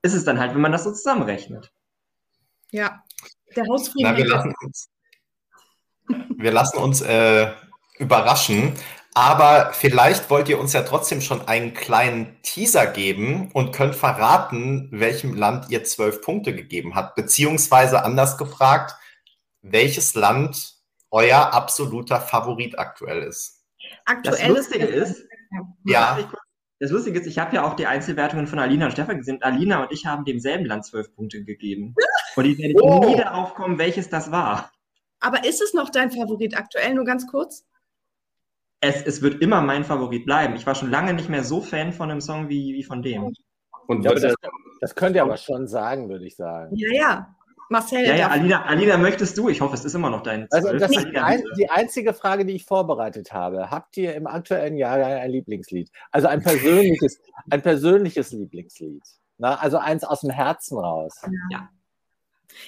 [0.00, 1.72] ist es dann halt, wenn man das so zusammenrechnet.
[2.70, 3.02] Ja,
[3.54, 4.10] der Hausfrieden.
[4.10, 4.88] Na, wir lassen uns,
[6.08, 7.52] wir lassen uns äh,
[7.98, 8.74] überraschen.
[9.14, 14.90] Aber vielleicht wollt ihr uns ja trotzdem schon einen kleinen Teaser geben und könnt verraten,
[14.92, 17.14] welchem Land ihr zwölf Punkte gegeben habt.
[17.14, 18.94] Beziehungsweise anders gefragt,
[19.62, 20.74] welches Land
[21.10, 23.64] euer absoluter Favorit aktuell ist.
[24.04, 25.24] Aktuell das Lustige ist,
[25.84, 26.18] ja.
[26.78, 29.38] Das Lustige ist, ich habe ja auch die Einzelwertungen von Alina und Stefan gesehen.
[29.40, 31.94] Alina und ich haben demselben Land zwölf Punkte gegeben.
[32.34, 33.02] Und ich werde oh.
[33.02, 34.70] nie darauf kommen, welches das war.
[35.20, 36.92] Aber ist es noch dein Favorit aktuell?
[36.92, 37.64] Nur ganz kurz
[38.80, 40.54] es, es wird immer mein Favorit bleiben.
[40.56, 43.32] Ich war schon lange nicht mehr so Fan von einem Song wie, wie von dem.
[43.86, 44.34] Und ja, das,
[44.80, 46.74] das könnt ihr aber schon sagen, würde ich sagen.
[46.76, 47.36] Ja, ja.
[47.68, 48.06] Marcel.
[48.06, 49.48] Ja, ja, Alina, Alina, möchtest du?
[49.48, 50.46] Ich hoffe, es ist immer noch dein.
[50.50, 53.70] Also, das ist die, ein, die, einzige Frage, die ich vorbereitet habe.
[53.70, 55.90] Habt ihr im aktuellen Jahr ein Lieblingslied?
[56.12, 59.02] Also ein persönliches, ein persönliches Lieblingslied.
[59.38, 61.20] Na, also eins aus dem Herzen raus.
[61.50, 61.68] Ja.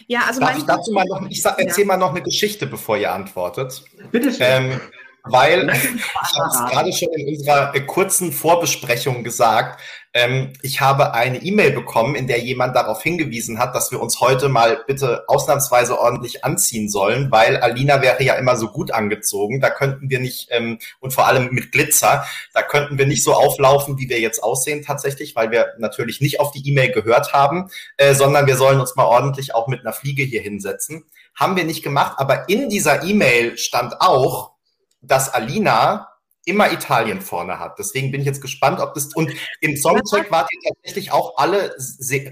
[0.07, 1.87] Ja, also Darf ich dazu mal noch, ich erzähle ja.
[1.87, 3.85] mal noch eine Geschichte, bevor ihr antwortet.
[4.11, 4.47] Bitte schön.
[4.47, 4.81] Ähm,
[5.25, 9.81] weil ich habe es gerade schon in unserer äh, kurzen Vorbesprechung gesagt.
[10.15, 14.21] Ähm, ich habe eine E-Mail bekommen, in der jemand darauf hingewiesen hat, dass wir uns
[14.21, 19.61] heute mal bitte ausnahmsweise ordentlich anziehen sollen, weil Alina wäre ja immer so gut angezogen.
[19.61, 23.35] Da könnten wir nicht, ähm, und vor allem mit Glitzer, da könnten wir nicht so
[23.35, 27.71] auflaufen, wie wir jetzt aussehen tatsächlich, weil wir natürlich nicht auf die E-Mail gehört haben,
[27.99, 31.05] äh, sondern wir sollen uns mal ordentlich auch mit einer Fliege hier hinsetzen.
[31.35, 34.58] Haben wir nicht gemacht, aber in dieser E-Mail stand auch,
[35.01, 36.09] dass Alina
[36.49, 37.79] immer Italien vorne hat.
[37.79, 39.31] Deswegen bin ich jetzt gespannt, ob das und
[39.61, 41.77] im Songcheck wart ihr tatsächlich auch alle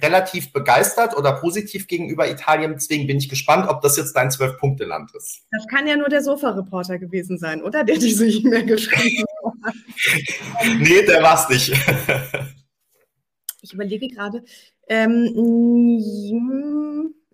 [0.03, 2.73] relativ begeistert oder positiv gegenüber Italien.
[2.73, 5.43] Deswegen bin ich gespannt, ob das jetzt dein Zwölf-Punkte-Land ist.
[5.51, 7.85] Das kann ja nur der Sofa-Reporter gewesen sein, oder?
[7.85, 9.27] Der diese E-Mail geschrieben
[9.63, 9.75] hat.
[10.79, 11.73] nee, der war es nicht.
[13.61, 14.43] ich überlege gerade.
[14.89, 15.27] Ähm,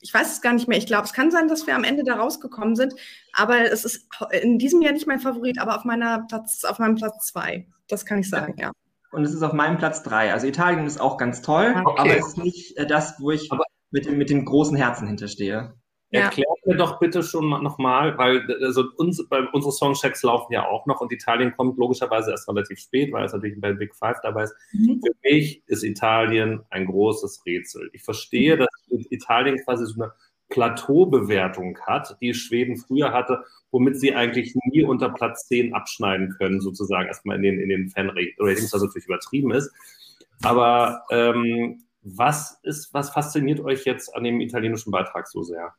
[0.02, 0.76] ich weiß es gar nicht mehr.
[0.76, 2.94] Ich glaube, es kann sein, dass wir am Ende da rausgekommen sind,
[3.32, 4.08] aber es ist
[4.42, 7.66] in diesem Jahr nicht mein Favorit, aber auf meiner Platz, auf meinem Platz zwei.
[7.88, 8.72] Das kann ich sagen, ja.
[9.12, 10.32] Und es ist auf meinem Platz drei.
[10.32, 12.00] Also Italien ist auch ganz toll, okay.
[12.00, 15.06] aber es ist nicht äh, das, wo ich aber mit, dem, mit dem großen Herzen
[15.06, 15.74] hinterstehe.
[16.10, 16.30] Ja.
[16.64, 19.20] Mir doch bitte schon nochmal, weil also uns,
[19.53, 23.33] unsere Songchecks laufen ja auch noch und Italien kommt logischerweise erst relativ spät, weil es
[23.33, 24.55] natürlich bei Big Five dabei ist.
[24.72, 25.01] Mhm.
[25.05, 27.90] Für mich ist Italien ein großes Rätsel.
[27.92, 28.68] Ich verstehe, dass
[29.11, 30.12] Italien quasi so eine
[30.53, 36.61] Plateaubewertung hat, die Schweden früher hatte, womit sie eigentlich nie unter Platz 10 abschneiden können,
[36.61, 39.72] sozusagen erstmal in den, in den Fan-Ratings, was natürlich übertrieben ist.
[40.42, 45.72] Aber ähm, was ist, was fasziniert euch jetzt an dem italienischen Beitrag so sehr?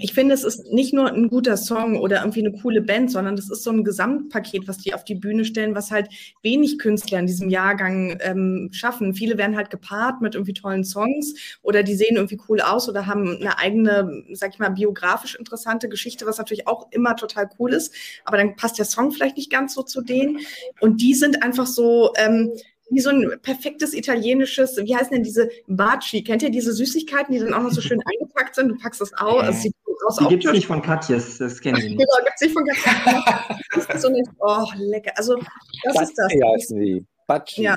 [0.00, 3.36] Ich finde, es ist nicht nur ein guter Song oder irgendwie eine coole Band, sondern
[3.36, 6.08] das ist so ein Gesamtpaket, was die auf die Bühne stellen, was halt
[6.42, 9.14] wenig Künstler in diesem Jahrgang ähm, schaffen.
[9.14, 13.06] Viele werden halt gepaart mit irgendwie tollen Songs oder die sehen irgendwie cool aus oder
[13.06, 17.72] haben eine eigene, sag ich mal, biografisch interessante Geschichte, was natürlich auch immer total cool
[17.72, 17.94] ist.
[18.24, 20.40] Aber dann passt der Song vielleicht nicht ganz so zu denen.
[20.80, 22.52] Und die sind einfach so, ähm,
[22.90, 26.22] wie so ein perfektes italienisches, wie heißen denn diese Baci?
[26.22, 28.68] Kennt ihr diese Süßigkeiten, die dann auch noch so schön eingepackt sind?
[28.68, 29.74] Du packst das aus, also sieht
[30.20, 31.98] Die gibt es nicht von Katjes, das kennen Sie nicht.
[31.98, 34.02] Genau, gibt es nicht von Katjes.
[34.02, 35.12] so nicht, oh, lecker.
[35.16, 35.36] Also,
[35.84, 36.32] das Batschi ist das.
[36.32, 37.06] Heißen die.
[37.26, 37.62] Batschi.
[37.62, 37.76] Ja,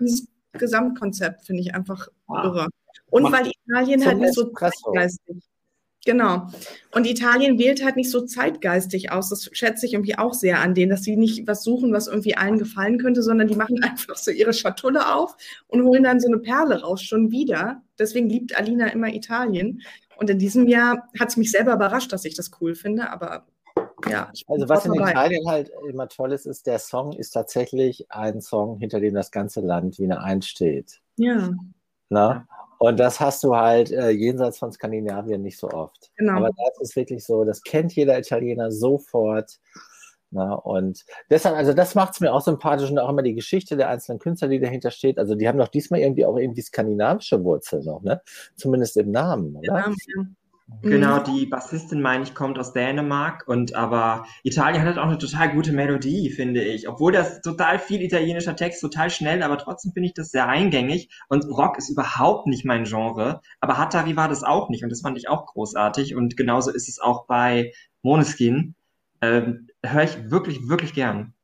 [0.00, 2.44] dieses Gesamtkonzept finde ich einfach wow.
[2.44, 2.68] irre.
[3.10, 5.42] Und Mach weil Italien halt nicht so zeitgeistig.
[6.04, 6.48] Genau.
[6.92, 9.28] Und Italien wählt halt nicht so zeitgeistig aus.
[9.28, 12.36] Das schätze ich irgendwie auch sehr an denen, dass sie nicht was suchen, was irgendwie
[12.36, 16.28] allen gefallen könnte, sondern die machen einfach so ihre Schatulle auf und holen dann so
[16.28, 17.82] eine Perle raus, schon wieder.
[17.98, 19.82] Deswegen liebt Alina immer Italien.
[20.16, 23.46] Und in diesem Jahr hat es mich selber überrascht, dass ich das cool finde, aber
[24.08, 24.30] ja.
[24.46, 25.10] Also was in dabei.
[25.10, 29.30] Italien halt immer toll ist, ist, der Song ist tatsächlich ein Song, hinter dem das
[29.30, 31.00] ganze Land wie eine Eins steht.
[31.16, 31.50] Ja.
[32.08, 32.46] Na?
[32.78, 36.10] Und das hast du halt äh, jenseits von Skandinavien nicht so oft.
[36.16, 36.34] Genau.
[36.34, 39.58] Aber das ist wirklich so, das kennt jeder Italiener sofort.
[40.30, 43.76] Na, und deshalb, also das macht es mir auch sympathisch und auch immer die Geschichte
[43.76, 45.18] der einzelnen Künstler, die dahinter steht.
[45.18, 48.20] Also die haben doch diesmal irgendwie auch irgendwie skandinavische Wurzeln noch, ne?
[48.54, 49.72] Zumindest im Namen, oder?
[49.72, 50.24] Namen, ja.
[50.82, 51.24] Genau, mhm.
[51.24, 55.72] die Bassistin, meine ich, kommt aus Dänemark und aber Italien hat auch eine total gute
[55.72, 56.88] Melodie, finde ich.
[56.88, 61.08] Obwohl das total viel italienischer Text, total schnell, aber trotzdem finde ich das sehr eingängig
[61.28, 65.00] und Rock ist überhaupt nicht mein Genre, aber Hatari war das auch nicht und das
[65.00, 68.74] fand ich auch großartig und genauso ist es auch bei Moneskin.
[69.20, 71.34] Ähm, Höre ich wirklich, wirklich gern.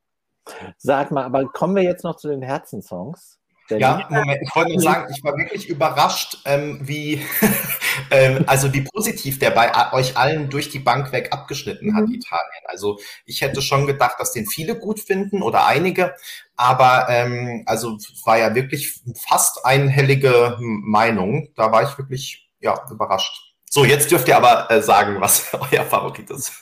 [0.76, 3.40] Sag mal, aber kommen wir jetzt noch zu den Herzensongs?
[3.70, 7.22] Ja, Moment, ich wollte nur sagen, ich war wirklich überrascht, ähm, wie,
[8.10, 11.96] ähm, also wie positiv der bei euch allen durch die Bank weg abgeschnitten mhm.
[11.96, 12.64] hat, Italien.
[12.66, 16.14] Also ich hätte schon gedacht, dass den viele gut finden oder einige,
[16.56, 21.48] aber ähm, also war ja wirklich fast einhellige Meinung.
[21.56, 23.54] Da war ich wirklich ja überrascht.
[23.70, 26.52] So, jetzt dürft ihr aber äh, sagen, was euer Favorit ist.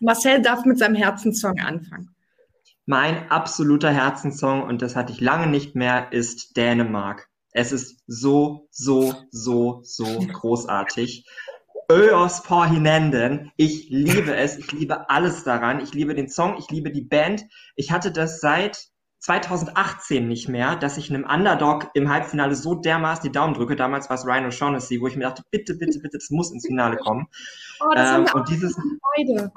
[0.00, 2.15] Marcel darf mit seinem Herzenssong anfangen.
[2.86, 7.28] Mein absoluter Herzenssong, und das hatte ich lange nicht mehr, ist Dänemark.
[7.50, 11.26] Es ist so, so, so, so großartig.
[11.90, 13.50] Öos por Hinenden.
[13.56, 14.58] Ich liebe es.
[14.58, 15.80] Ich liebe alles daran.
[15.80, 16.56] Ich liebe den Song.
[16.58, 17.44] Ich liebe die Band.
[17.74, 18.88] Ich hatte das seit
[19.20, 23.74] 2018 nicht mehr, dass ich einem Underdog im Halbfinale so dermaßen die Daumen drücke.
[23.74, 26.66] Damals war es Ryan O'Shaughnessy, wo ich mir dachte, bitte, bitte, bitte, das muss ins
[26.66, 27.26] Finale kommen.
[27.80, 28.76] Oh, das ähm, haben wir und dieses,
[29.16, 29.52] beide.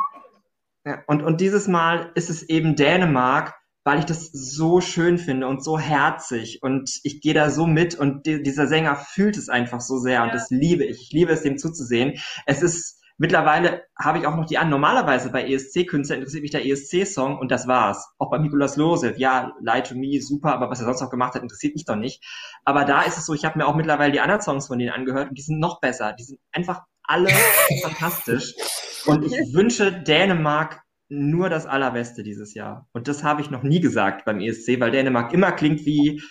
[0.90, 5.46] Ja, und, und dieses Mal ist es eben Dänemark, weil ich das so schön finde
[5.46, 9.50] und so herzig und ich gehe da so mit und die, dieser Sänger fühlt es
[9.50, 10.24] einfach so sehr ja.
[10.24, 11.00] und das liebe ich.
[11.04, 12.20] Ich liebe es, dem zuzusehen.
[12.48, 14.72] Es ist mittlerweile habe ich auch noch die an.
[14.72, 18.10] Normalerweise bei ESC-Künstlern interessiert mich der ESC-Song und das war's.
[18.18, 21.36] Auch bei Mikulas Lose, ja, Lie to Me, super, aber was er sonst noch gemacht
[21.36, 22.24] hat, interessiert mich doch nicht.
[22.66, 24.92] Aber da ist es so, ich habe mir auch mittlerweile die anderen Songs von denen
[24.92, 26.14] angehört und die sind noch besser.
[26.14, 27.30] Die sind einfach alle
[27.84, 28.56] fantastisch.
[29.06, 32.88] Und ich wünsche Dänemark nur das Allerbeste dieses Jahr.
[32.94, 36.22] Und das habe ich noch nie gesagt beim ESC, weil Dänemark immer klingt wie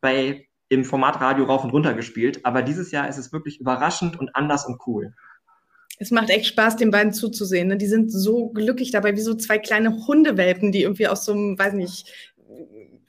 [0.00, 2.40] bei im Format Radio rauf und runter gespielt.
[2.44, 5.14] Aber dieses Jahr ist es wirklich überraschend und anders und cool.
[5.98, 7.68] Es macht echt Spaß, den beiden zuzusehen.
[7.68, 7.76] Ne?
[7.76, 11.58] Die sind so glücklich dabei, wie so zwei kleine Hundewelpen, die irgendwie aus so einem,
[11.58, 12.10] weiß nicht,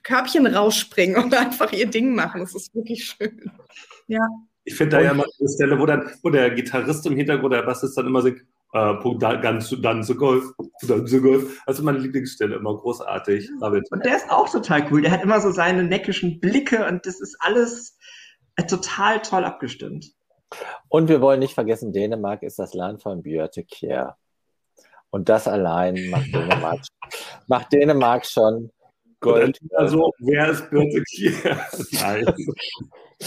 [0.02, 2.40] Körbchen rausspringen und einfach ihr Ding machen.
[2.40, 3.50] Das ist wirklich schön.
[4.08, 4.20] Ja.
[4.64, 7.62] Ich finde da ja mal eine Stelle, wo dann, wo der Gitarrist im Hintergrund, der
[7.62, 8.42] Bassist dann immer singt,
[8.72, 11.60] äh, Punkt, ganz, dann zu Golf, dann zu Golf.
[11.66, 13.50] Also meine Lieblingsstelle, immer großartig.
[13.60, 13.90] David.
[13.90, 15.02] Und der ist auch total cool.
[15.02, 17.98] Der hat immer so seine neckischen Blicke und das ist alles
[18.56, 20.06] äh, total toll abgestimmt.
[20.88, 24.16] Und wir wollen nicht vergessen, Dänemark ist das Land von Björte Kjær.
[25.10, 26.80] Und das allein macht Dänemark,
[27.46, 28.70] macht Dänemark schon
[29.20, 29.60] Gold.
[29.76, 31.66] Also, wer ist Björte Kjær?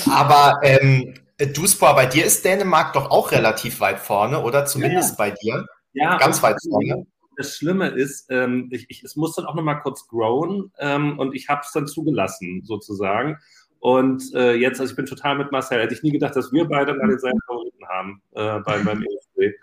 [0.11, 4.65] Aber ähm, Duspor, bei dir ist Dänemark doch auch relativ weit vorne, oder?
[4.65, 5.15] Zumindest ja.
[5.17, 5.65] bei dir.
[5.93, 7.05] Ja, ganz weit vorne.
[7.37, 11.19] Das Schlimme ist, ähm, ich, ich, es muss dann auch noch mal kurz growen ähm,
[11.19, 13.37] und ich habe es dann zugelassen, sozusagen.
[13.79, 16.65] Und äh, jetzt, also ich bin total mit Marcel, hätte ich nie gedacht, dass wir
[16.65, 19.55] beide mal denselben Favoriten haben äh, beim, beim ESC.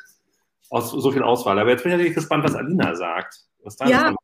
[0.70, 1.58] Aus so viel Auswahl.
[1.58, 3.40] Aber jetzt bin ich natürlich gespannt, was Alina sagt.
[3.64, 4.14] Was ja,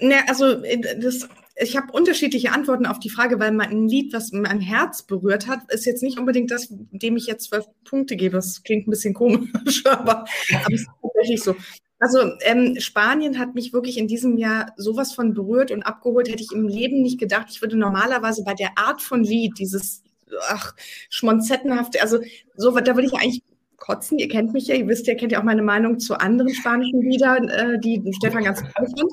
[0.00, 1.28] ne, also äh, das,
[1.60, 5.60] ich habe unterschiedliche Antworten auf die Frage, weil mein Lied, was mein Herz berührt hat,
[5.72, 8.36] ist jetzt nicht unbedingt das, dem ich jetzt zwölf Punkte gebe.
[8.36, 9.50] Das klingt ein bisschen komisch,
[9.86, 11.56] aber, aber es ist tatsächlich so.
[12.00, 16.42] Also ähm, Spanien hat mich wirklich in diesem Jahr sowas von berührt und abgeholt, hätte
[16.42, 17.48] ich im Leben nicht gedacht.
[17.50, 20.04] Ich würde normalerweise bei der Art von Lied, dieses
[20.48, 20.74] ach,
[21.10, 22.20] schmonzettenhafte, also
[22.56, 23.42] so, da würde ich eigentlich
[23.78, 24.18] kotzen.
[24.18, 27.00] Ihr kennt mich ja, ihr wisst ja, kennt ja auch meine Meinung zu anderen spanischen
[27.00, 29.12] Liedern, äh, die Stefan ganz toll fand.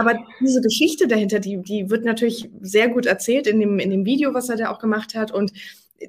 [0.00, 4.06] Aber diese Geschichte dahinter, die, die wird natürlich sehr gut erzählt in dem, in dem
[4.06, 5.30] Video, was er da auch gemacht hat.
[5.30, 5.52] Und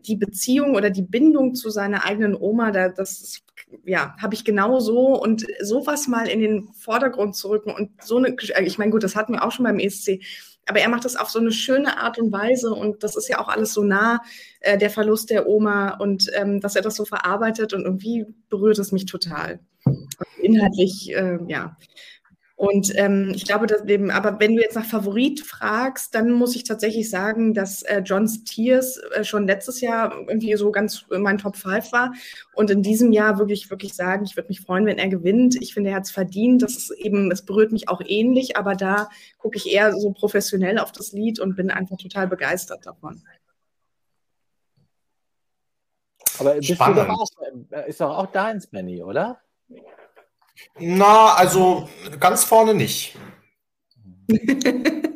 [0.06, 3.42] die Beziehung oder die Bindung zu seiner eigenen Oma, da, das
[3.84, 8.16] ja, habe ich genau so und sowas mal in den Vordergrund zu rücken und so
[8.16, 10.22] eine, ich meine, gut, das hatten wir auch schon beim ESC,
[10.68, 13.40] aber er macht das auf so eine schöne Art und Weise und das ist ja
[13.40, 14.22] auch alles so nah,
[14.62, 18.80] äh, der Verlust der Oma und ähm, dass er das so verarbeitet und irgendwie berührt
[18.80, 19.60] es mich total.
[20.42, 21.76] Inhaltlich, äh, ja.
[22.62, 26.56] Und ähm, ich glaube, dass eben, aber wenn du jetzt nach Favorit fragst, dann muss
[26.56, 31.40] ich tatsächlich sagen, dass äh, Johns Tears äh, schon letztes Jahr irgendwie so ganz mein
[31.40, 32.14] Top 5 war.
[32.54, 35.60] Und in diesem Jahr wirklich, wirklich sagen, ich würde mich freuen, wenn er gewinnt.
[35.60, 36.62] Ich finde, er hat es verdient.
[36.62, 40.78] Das ist eben, es berührt mich auch ähnlich, aber da gucke ich eher so professionell
[40.78, 43.24] auf das Lied und bin einfach total begeistert davon.
[46.38, 46.98] Aber bist Spannend.
[46.98, 49.42] du doch auch, ist doch auch deins, Benny, oder?
[50.80, 53.18] Na, also ganz vorne nicht.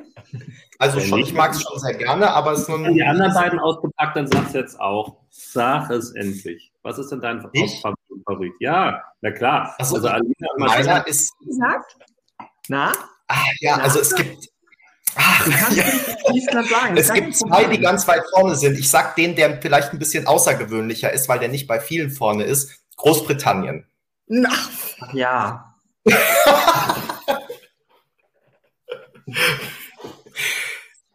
[0.78, 3.60] Also schon, ich mag es schon sehr gerne, aber es ist nur Die anderen beiden
[3.60, 5.18] ausgepackt, dann sag's jetzt auch.
[5.30, 6.74] Sag es endlich.
[6.84, 8.54] Was ist denn dein Favorit?
[8.60, 9.74] Ja, na klar.
[9.78, 11.34] Also, also Alina meiner ist.
[11.40, 11.96] Gesagt?
[12.68, 12.92] Na?
[13.28, 13.84] Ach, ja, na?
[13.84, 14.50] also es gibt.
[15.16, 15.84] Ach, ja.
[16.96, 18.78] Es gibt zwei, die ganz weit vorne sind.
[18.78, 22.44] Ich sag den, der vielleicht ein bisschen außergewöhnlicher ist, weil der nicht bei vielen vorne
[22.44, 22.84] ist.
[22.98, 23.88] Großbritannien.
[24.48, 25.74] Ach, ja.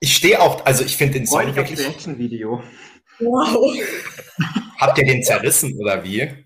[0.00, 1.80] ich stehe auch, also ich finde den Song oh, wirklich.
[1.80, 2.62] Reaction-Video.
[3.18, 3.76] Wow.
[4.78, 6.44] Habt ihr den zerrissen oder wie?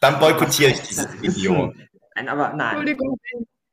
[0.00, 1.74] Dann boykottiere ich dieses Video.
[2.14, 2.76] Nein, aber nein.
[2.76, 3.18] Entschuldigung.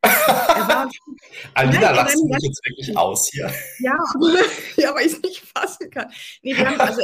[1.54, 3.50] Alina, lass mich jetzt wirklich aus hier.
[3.80, 3.98] Ja,
[4.78, 6.12] ja weil ich es nicht fassen kann.
[6.42, 7.02] Nee, wir haben also,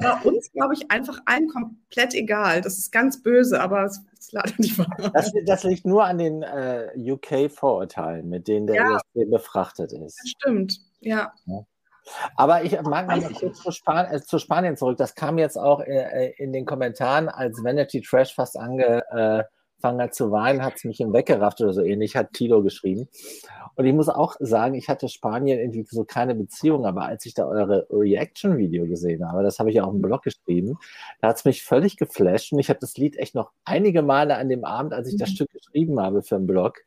[0.00, 2.60] bei uns, glaube ich, einfach allen komplett egal.
[2.60, 5.10] Das ist ganz böse, aber es ist leider nicht wahr.
[5.12, 8.96] Das, das liegt nur an den äh, UK-Vorurteilen, mit denen der ja.
[8.96, 10.18] ESC befrachtet ist.
[10.20, 11.32] Das stimmt, ja.
[11.46, 11.64] ja.
[12.36, 14.96] Aber ich mag mal kurz zu, Span äh, zu, Spanien zurück.
[14.96, 19.04] Das kam jetzt auch äh, in den Kommentaren, als Vanity Trash fast ange
[19.82, 23.08] hat zu weinen, hat es mich hinweggerafft oder so ähnlich, hat Tilo geschrieben.
[23.74, 27.34] Und ich muss auch sagen, ich hatte Spanien irgendwie so keine Beziehung, aber als ich
[27.34, 30.78] da eure Reaction-Video gesehen habe, das habe ich ja auch im Blog geschrieben,
[31.20, 34.36] da hat es mich völlig geflasht und ich habe das Lied echt noch einige Male
[34.36, 35.34] an dem Abend, als ich das mhm.
[35.34, 36.80] Stück geschrieben habe für den Blog,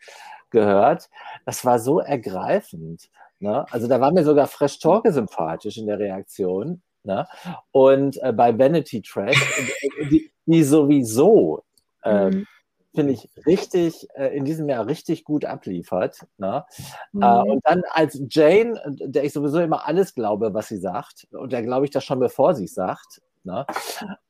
[0.50, 1.10] gehört.
[1.46, 3.10] Das war so ergreifend.
[3.40, 3.66] Ne?
[3.72, 6.82] Also da war mir sogar Fresh Talke sympathisch in der Reaktion.
[7.04, 7.26] Ne?
[7.72, 9.38] Und äh, bei Vanity Trash,
[10.12, 11.64] die, die sowieso
[12.04, 12.46] äh, mhm
[12.94, 16.26] finde ich, richtig, äh, in diesem Jahr richtig gut abliefert.
[16.38, 16.66] Ne?
[17.14, 17.22] Mhm.
[17.22, 21.52] Äh, und dann als Jane, der ich sowieso immer alles glaube, was sie sagt, und
[21.52, 23.66] der glaube ich das schon bevor sie es sagt, ne?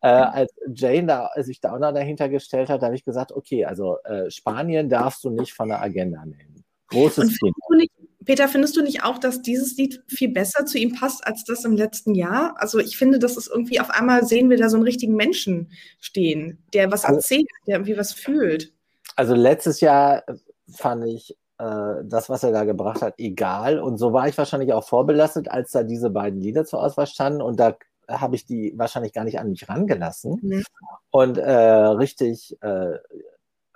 [0.01, 3.65] äh, als Jane da, sich da auch noch dahinter gestellt hat, habe ich gesagt, okay,
[3.65, 6.63] also äh, Spanien darfst du nicht von der Agenda nehmen.
[6.87, 7.53] Großes Thema.
[8.25, 11.65] Peter, findest du nicht auch, dass dieses Lied viel besser zu ihm passt als das
[11.65, 12.53] im letzten Jahr?
[12.57, 15.71] Also ich finde, das ist irgendwie auf einmal sehen wir da so einen richtigen Menschen
[15.99, 18.73] stehen, der was also erzählt, der irgendwie was fühlt.
[19.15, 20.23] Also letztes Jahr
[20.69, 23.79] fand ich äh, das, was er da gebracht hat, egal.
[23.79, 27.41] Und so war ich wahrscheinlich auch vorbelastet, als da diese beiden Lieder zur Auswahl standen.
[27.41, 27.75] Und da
[28.07, 30.39] habe ich die wahrscheinlich gar nicht an mich rangelassen.
[30.41, 30.63] Mhm.
[31.11, 32.97] Und äh, richtig äh,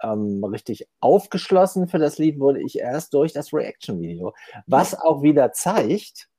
[0.06, 4.34] ähm, richtig aufgeschlossen für das Lied wurde ich erst durch das Reaction-Video.
[4.68, 6.30] Was auch wieder zeigt,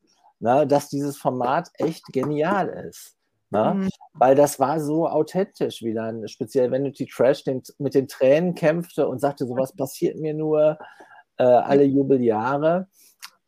[0.40, 3.16] ne, dass dieses Format echt genial ist.
[3.50, 3.74] Ne?
[3.74, 3.88] Mhm.
[4.14, 9.08] Weil das war so authentisch, wie dann speziell Vanity Trash den, mit den Tränen kämpfte
[9.08, 10.78] und sagte, sowas passiert mir nur
[11.38, 12.88] äh, alle Jubeljahre.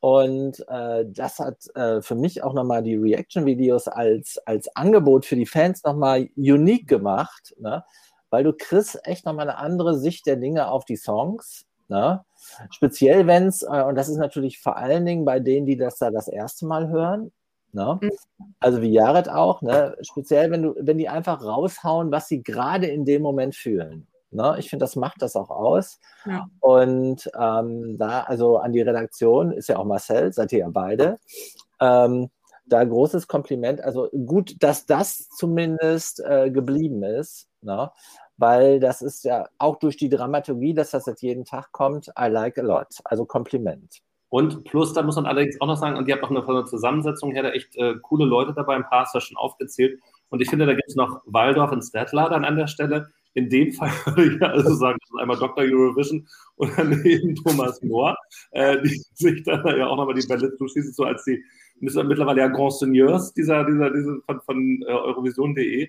[0.00, 5.34] Und äh, das hat äh, für mich auch nochmal die Reaction-Videos als, als Angebot für
[5.34, 7.54] die Fans nochmal unique gemacht.
[7.58, 7.82] Ne?
[8.30, 11.66] Weil du kriegst echt nochmal eine andere Sicht der Dinge auf die Songs.
[11.88, 12.24] Ne?
[12.70, 15.96] Speziell wenn es, äh, und das ist natürlich vor allen Dingen bei denen, die das
[15.96, 17.32] da das erste Mal hören,
[17.72, 17.98] ne?
[18.00, 18.10] Mhm.
[18.60, 19.96] also wie Jared auch, ne?
[20.02, 24.06] speziell wenn du, wenn die einfach raushauen, was sie gerade in dem Moment fühlen.
[24.30, 24.56] Ne?
[24.58, 25.98] Ich finde, das macht das auch aus.
[26.26, 26.46] Ja.
[26.60, 31.18] Und ähm, da, also an die Redaktion, ist ja auch Marcel, seid ihr ja beide.
[31.80, 32.28] Ähm,
[32.68, 33.80] da großes Kompliment.
[33.80, 37.48] Also gut, dass das zumindest äh, geblieben ist.
[37.62, 37.90] Ne?
[38.36, 42.28] Weil das ist ja auch durch die Dramaturgie, dass das jetzt jeden Tag kommt, I
[42.28, 42.86] like a lot.
[43.04, 44.00] Also Kompliment.
[44.30, 47.32] Und plus, da muss man allerdings auch noch sagen, und ihr habt auch eine, Zusammensetzung
[47.32, 49.98] her da echt äh, coole Leute dabei, ein paar hast du schon aufgezählt.
[50.28, 53.08] Und ich finde, da gibt es noch Waldorf und Stadler dann an der Stelle.
[53.32, 55.64] In dem Fall würde ich also sagen, das ist einmal Dr.
[55.64, 58.16] Eurovision und daneben Thomas Mohr,
[58.50, 61.42] äh, die sich dann ja auch nochmal die Bälle zuschließen, so als die
[61.80, 65.88] mittlerweile ja Grand Seigneurs dieser, dieser, dieser von, von äh, Eurovision.de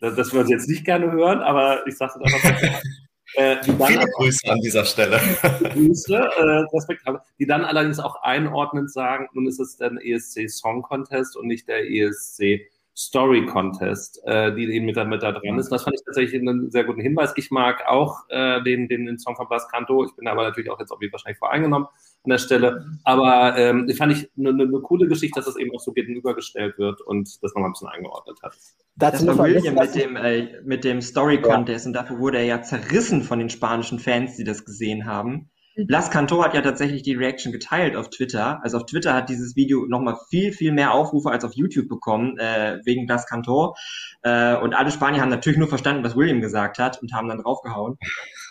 [0.00, 2.80] dass, dass wir uns jetzt nicht gerne hören, aber ich sage es einfach.
[3.36, 5.18] Äh, Viele Grüße an dieser Stelle.
[5.72, 10.82] Grüße, äh, respektabel, die dann allerdings auch einordnend sagen, nun ist es der ESC Song
[10.82, 12.60] Contest und nicht der ESC
[12.96, 15.70] Story Contest, äh, die eben mit, mit da dran ist.
[15.70, 17.32] Das fand ich tatsächlich einen sehr guten Hinweis.
[17.36, 20.04] Ich mag auch äh, den, den, den Song von Blas Canto.
[20.04, 22.86] Ich bin aber natürlich auch jetzt irgendwie wahrscheinlich voreingenommen an der Stelle.
[23.02, 26.78] Aber ähm, fand ich eine, eine, eine coole Geschichte, dass das eben auch so gegenübergestellt
[26.78, 28.56] wird und das nochmal ein bisschen eingeordnet hat.
[28.96, 31.88] Das war William mit dem, äh, mit dem Story Contest ja.
[31.88, 35.50] und dafür wurde er ja zerrissen von den spanischen Fans, die das gesehen haben.
[35.76, 35.86] Mhm.
[35.86, 38.60] Blas Cantor hat ja tatsächlich die Reaction geteilt auf Twitter.
[38.62, 42.38] Also auf Twitter hat dieses Video nochmal viel, viel mehr Aufrufe als auf YouTube bekommen,
[42.38, 43.76] äh, wegen Blas Cantor.
[44.22, 47.38] Äh, und alle Spanier haben natürlich nur verstanden, was William gesagt hat und haben dann
[47.38, 47.98] draufgehauen.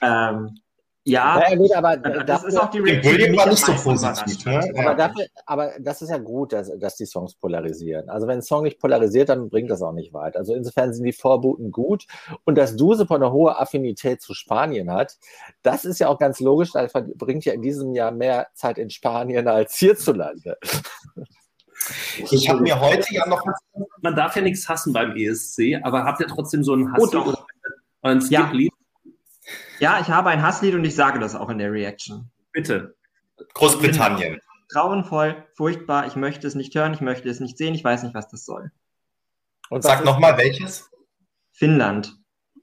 [0.02, 0.60] Ähm,
[1.06, 4.45] ja, ja gut, aber das dafür, ist auch die William war nicht so positiv.
[4.45, 4.72] Ne?
[4.78, 8.10] Aber, dafür, aber das ist ja gut, dass, dass die Songs polarisieren.
[8.10, 10.38] Also wenn ein Song nicht polarisiert, dann bringt das auch nicht weit.
[10.38, 12.06] Also insofern sind die Vorbuten gut.
[12.45, 15.18] Und dass Dusepor eine hohe Affinität zu Spanien hat,
[15.62, 16.74] das ist ja auch ganz logisch.
[16.74, 20.58] Er verbringt ja in diesem Jahr mehr Zeit in Spanien als hierzulande.
[22.32, 23.43] Ich habe mir heute ja noch.
[24.01, 27.18] Man darf ja nichts hassen beim ESC, aber habt ihr trotzdem so einen Hass oh,
[27.18, 27.45] oder
[28.04, 28.72] ein Skip-Lied?
[28.72, 28.73] Ja.
[29.84, 32.32] Ja, ich habe ein Hasslied und ich sage das auch in der Reaction.
[32.54, 32.96] Bitte.
[33.54, 34.40] Großbritannien.
[34.70, 38.16] Grauenvoll, furchtbar, ich möchte es nicht hören, ich möchte es nicht sehen, ich weiß nicht,
[38.16, 38.72] was das soll.
[39.70, 40.90] Und sag nochmal welches?
[41.52, 42.16] Finnland.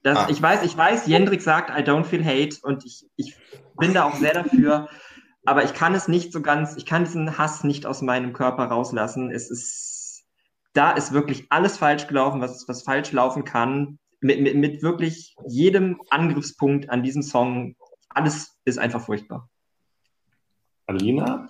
[0.03, 0.27] Das, ah.
[0.31, 3.37] Ich weiß, ich weiß, Jendrik sagt, I don't feel hate und ich, ich
[3.79, 4.89] bin da auch sehr dafür,
[5.45, 8.65] aber ich kann es nicht so ganz, ich kann diesen Hass nicht aus meinem Körper
[8.65, 9.31] rauslassen.
[9.31, 10.25] Es ist,
[10.73, 15.35] da ist wirklich alles falsch gelaufen, was, was falsch laufen kann mit, mit, mit wirklich
[15.47, 17.77] jedem Angriffspunkt an diesem Song,
[18.09, 19.49] alles ist einfach furchtbar.
[20.87, 21.49] Alina?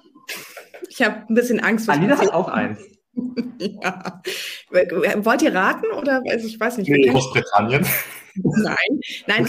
[0.88, 1.88] Ich habe ein bisschen Angst.
[1.88, 2.78] Alina hat auch eins.
[3.58, 4.22] ja.
[4.70, 6.88] Wollt ihr raten oder also ich weiß nicht.
[6.88, 7.86] Nee, Großbritannien.
[8.34, 8.76] Nein,
[9.26, 9.46] nein,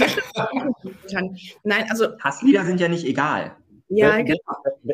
[1.63, 3.55] nein, also Hasslieder sind ja nicht egal.
[3.89, 4.37] Ja, genau.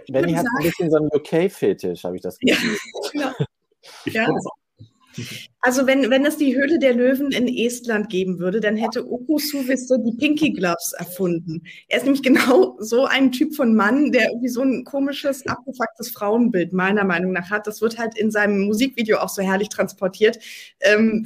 [0.09, 2.77] Benny hat ein bisschen so einen UK-Fetisch, habe ich das Gefühl.
[3.13, 3.33] Ja, genau.
[4.05, 4.27] Ich ja.
[5.61, 9.39] Also wenn, wenn es die Höhle der Löwen in Estland geben würde, dann hätte Oko
[9.39, 11.63] Suviste die Pinky Gloves erfunden.
[11.87, 16.11] Er ist nämlich genau so ein Typ von Mann, der irgendwie so ein komisches, abgefucktes
[16.11, 17.65] Frauenbild meiner Meinung nach hat.
[17.65, 20.37] Das wird halt in seinem Musikvideo auch so herrlich transportiert.
[20.79, 21.23] Ähm,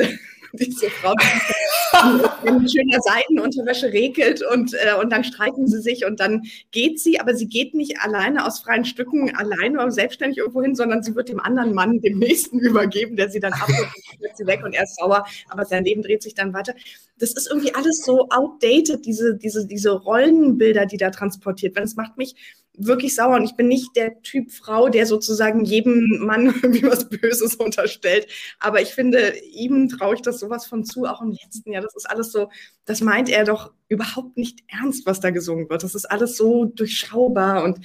[0.60, 6.20] diese Frau, die in schöner Seidenunterwäsche regelt und, äh, und dann streiten sie sich und
[6.20, 10.62] dann geht sie, aber sie geht nicht alleine aus freien Stücken, alleine oder selbstständig irgendwo
[10.62, 13.90] hin, sondern sie wird dem anderen Mann, dem nächsten übergeben, der sie dann abholt
[14.20, 16.74] und sie weg und er ist sauer, aber sein Leben dreht sich dann weiter.
[17.18, 21.86] Das ist irgendwie alles so outdated, diese, diese, diese Rollenbilder, die da transportiert werden.
[21.86, 22.36] Das macht mich
[22.78, 27.10] wirklich sauer und ich bin nicht der Typ Frau, der sozusagen jedem Mann irgendwie was
[27.10, 28.28] Böses unterstellt.
[28.60, 31.82] Aber ich finde, ihm traue ich das sowas von zu, auch im letzten Jahr.
[31.82, 32.50] Das ist alles so,
[32.86, 35.84] das meint er doch überhaupt nicht ernst, was da gesungen wird.
[35.84, 37.80] Das ist alles so durchschaubar und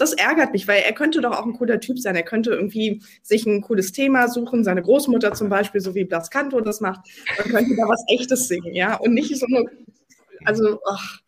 [0.00, 2.16] das ärgert mich, weil er könnte doch auch ein cooler Typ sein.
[2.16, 6.30] Er könnte irgendwie sich ein cooles Thema suchen, seine Großmutter zum Beispiel, so wie Blas
[6.30, 7.00] Canto das macht,
[7.36, 8.96] und könnte da was Echtes singen, ja.
[8.96, 9.66] Und nicht so eine,
[10.46, 11.20] also, ach,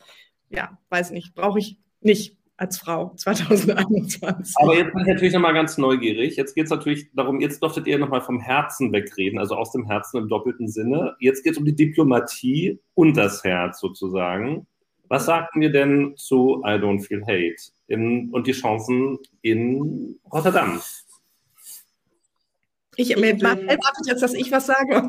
[0.49, 4.55] ja, weiß nicht, brauche ich nicht als Frau 2021.
[4.57, 6.37] Aber jetzt bin ich natürlich nochmal ganz neugierig.
[6.37, 9.87] Jetzt geht es natürlich darum, jetzt dürftet ihr nochmal vom Herzen wegreden, also aus dem
[9.87, 11.17] Herzen im doppelten Sinne.
[11.19, 14.67] Jetzt geht es um die Diplomatie und das Herz sozusagen.
[15.09, 17.57] Was sagten wir denn zu I Don't Feel Hate
[17.89, 20.81] in, und die Chancen in Rotterdam?
[22.97, 25.09] Ich, ich erwartet jetzt, dass ich was sage.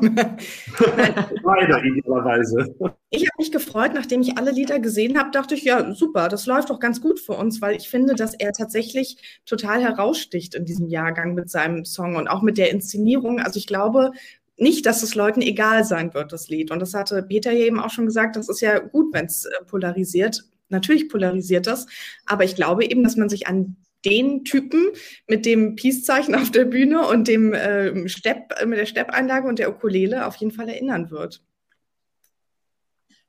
[1.42, 2.74] Beide, idealerweise.
[3.10, 6.46] Ich habe mich gefreut, nachdem ich alle Lieder gesehen habe, dachte ich, ja, super, das
[6.46, 10.64] läuft doch ganz gut für uns, weil ich finde, dass er tatsächlich total heraussticht in
[10.64, 13.38] diesem Jahrgang mit seinem Song und auch mit der Inszenierung.
[13.38, 14.12] Also ich glaube,
[14.56, 16.70] nicht, dass es Leuten egal sein wird, das Lied.
[16.70, 19.44] Und das hatte Peter hier eben auch schon gesagt, das ist ja gut, wenn es
[19.44, 20.44] äh, polarisiert.
[20.70, 21.86] Natürlich polarisiert das,
[22.24, 24.88] aber ich glaube eben, dass man sich an den Typen
[25.26, 29.70] mit dem Peace-Zeichen auf der Bühne und dem äh, Stepp, mit der Steppeinlage und der
[29.70, 31.42] Ukulele auf jeden Fall erinnern wird.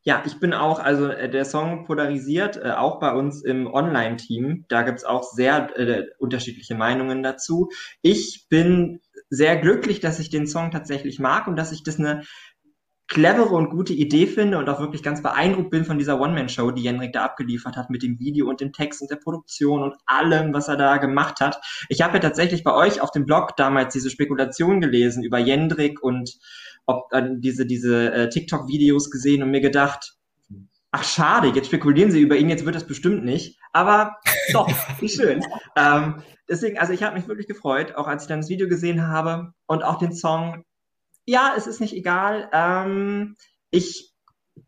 [0.08, 4.66] Ja, ich bin auch, also äh, der Song polarisiert, äh, auch bei uns im Online-Team.
[4.68, 7.70] Da gibt es auch sehr äh, unterschiedliche Meinungen dazu.
[8.04, 12.22] Ich bin sehr glücklich, dass ich den Song tatsächlich mag und dass ich das eine
[13.08, 16.82] clevere und gute Idee finde und auch wirklich ganz beeindruckt bin von dieser One-Man-Show, die
[16.82, 20.54] Jenrik da abgeliefert hat mit dem Video und dem Text und der Produktion und allem,
[20.54, 21.62] was er da gemacht hat.
[21.90, 26.02] Ich habe ja tatsächlich bei euch auf dem Blog damals diese Spekulation gelesen über Jendrik
[26.02, 26.38] und
[26.88, 30.16] ob äh, diese, diese äh, TikTok-Videos gesehen und mir gedacht,
[30.92, 33.60] ach schade, jetzt spekulieren sie über ihn, jetzt wird das bestimmt nicht.
[33.72, 34.16] Aber
[34.52, 34.68] doch,
[35.00, 35.44] wie schön.
[35.76, 39.08] Ähm, deswegen, also ich habe mich wirklich gefreut, auch als ich dann das Video gesehen
[39.08, 40.64] habe und auch den Song
[41.26, 42.50] ja, es ist nicht egal.
[42.54, 43.36] Ähm,
[43.72, 44.14] ich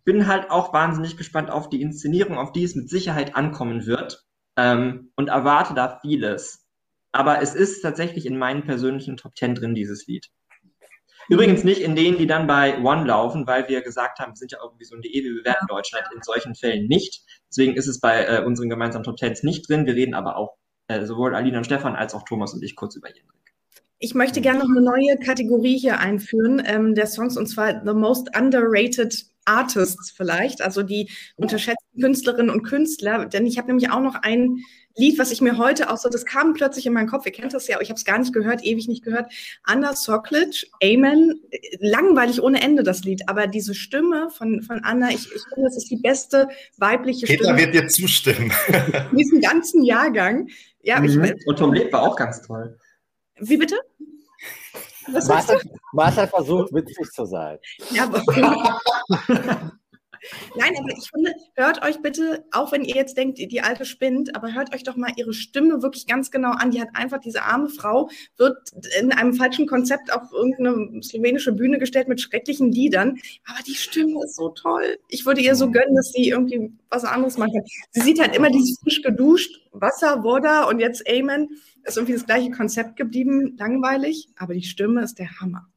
[0.04, 4.26] bin halt auch wahnsinnig gespannt auf die Inszenierung, auf die es mit Sicherheit ankommen wird
[4.58, 6.66] ähm, und erwarte da vieles.
[7.12, 10.30] Aber es ist tatsächlich in meinen persönlichen Top Ten drin, dieses Lied.
[11.30, 14.54] Übrigens nicht in denen, die dann bei One laufen, weil wir gesagt haben, wir sind
[14.54, 17.26] ja irgendwie so ein DE, wir bewerten Deutschland in solchen Fällen nicht.
[17.50, 19.86] Deswegen ist es bei äh, unseren gemeinsamen Top Tens nicht drin.
[19.86, 20.56] Wir reden aber auch
[20.88, 23.37] äh, sowohl Alina und Stefan als auch Thomas und ich kurz über Jendrik.
[24.00, 27.94] Ich möchte gerne noch eine neue Kategorie hier einführen, ähm, der Songs, und zwar The
[27.94, 33.26] Most Underrated Artists vielleicht, also die unterschätzten Künstlerinnen und Künstler.
[33.26, 34.58] Denn ich habe nämlich auch noch ein
[34.98, 37.54] Lied, was ich mir heute auch so, das kam plötzlich in meinen Kopf, ihr kennt
[37.54, 39.32] das ja, aber ich habe es gar nicht gehört, ewig nicht gehört.
[39.64, 41.40] Anna Soklic, Amen,
[41.80, 45.78] langweilig ohne Ende das Lied, aber diese Stimme von, von Anna, ich, ich finde, das
[45.78, 47.60] ist die beste weibliche Peter Stimme.
[47.60, 48.52] wird dir zustimmen.
[49.12, 50.50] In diesem ganzen Jahrgang.
[50.84, 51.24] Ja, Mhm.
[51.24, 52.78] ich, Und Tom Leb war auch ganz toll.
[53.40, 53.80] Wie bitte?
[55.12, 55.28] Was?
[55.28, 55.58] Martha,
[55.94, 57.58] Martha versucht, witzig zu sein.
[57.92, 58.22] Ja, aber
[60.56, 64.36] Nein, aber ich finde, hört euch bitte, auch wenn ihr jetzt denkt, die alte spinnt,
[64.36, 66.72] aber hört euch doch mal ihre Stimme wirklich ganz genau an.
[66.72, 68.58] Die hat einfach, diese arme Frau, wird
[69.00, 73.20] in einem falschen Konzept auf irgendeine slowenische Bühne gestellt mit schrecklichen Liedern.
[73.46, 74.98] Aber die Stimme ist so toll.
[75.10, 77.66] Ich würde ihr so gönnen, dass sie irgendwie was anderes machen kann.
[77.92, 81.50] Sie sieht halt immer dieses frisch geduscht, Wasser, Woda und jetzt Amen.
[81.84, 85.70] Ist irgendwie das gleiche Konzept geblieben, langweilig, aber die Stimme ist der Hammer.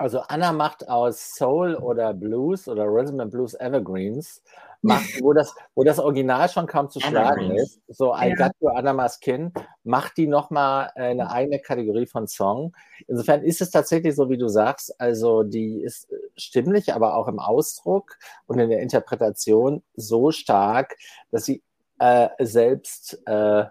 [0.00, 4.42] Also Anna macht aus Soul oder Blues oder Rhythm and Blues Evergreens,
[4.80, 8.46] macht, wo, das, wo das Original schon kaum zu schlagen ist, so I Ja.
[8.46, 9.52] Got Your Anama's Kin,
[9.84, 12.74] macht die nochmal eine eigene Kategorie von Song.
[13.08, 17.38] Insofern ist es tatsächlich so, wie du sagst, also die ist stimmlich, aber auch im
[17.38, 20.96] Ausdruck und in der Interpretation so stark,
[21.30, 21.62] dass sie
[21.98, 23.66] äh, selbst, äh,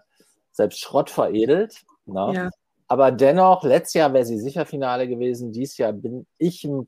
[0.52, 1.82] selbst Schrott veredelt.
[2.06, 2.34] Ne?
[2.36, 2.50] Ja.
[2.90, 5.52] Aber dennoch, letztes Jahr wäre sie sicher Finale gewesen.
[5.52, 6.88] Dieses Jahr bin ich ein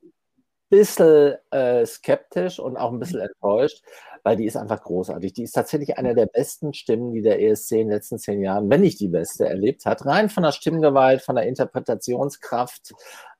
[0.69, 3.83] bisschen äh, skeptisch und auch ein bisschen enttäuscht,
[4.23, 5.33] weil die ist einfach großartig.
[5.33, 8.69] Die ist tatsächlich eine der besten Stimmen, die der ESC in den letzten zehn Jahren,
[8.69, 10.05] wenn nicht die beste, erlebt hat.
[10.05, 12.93] Rein von der Stimmgewalt, von der Interpretationskraft,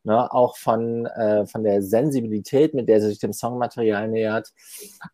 [0.04, 4.52] ne, auch von, äh, von der Sensibilität, mit der sie sich dem Songmaterial nähert.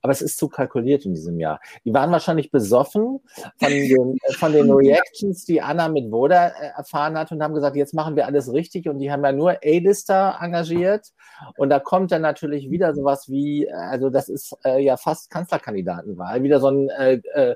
[0.01, 1.59] Aber es ist zu kalkuliert in diesem Jahr.
[1.85, 3.19] Die waren wahrscheinlich besoffen
[3.57, 7.75] von den, von den Reactions, die Anna mit Voda äh, erfahren hat und haben gesagt,
[7.75, 8.87] jetzt machen wir alles richtig.
[8.87, 11.13] Und die haben ja nur A-Lister engagiert.
[11.57, 15.29] Und da kommt dann natürlich wieder sowas wie, äh, also das ist äh, ja fast
[15.29, 17.55] Kanzlerkandidatenwahl, wieder so ein äh, äh,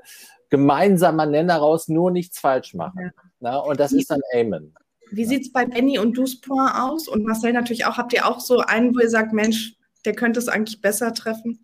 [0.49, 3.11] gemeinsamer Nenner raus, nur nichts falsch machen.
[3.39, 4.75] Na, und das ist dann Amen.
[5.11, 7.07] Wie sieht es bei Benny und Duspoint aus?
[7.07, 7.97] Und Marcel natürlich auch.
[7.97, 11.59] Habt ihr auch so einen, wo ihr sagt, Mensch, der könnte es eigentlich besser treffen?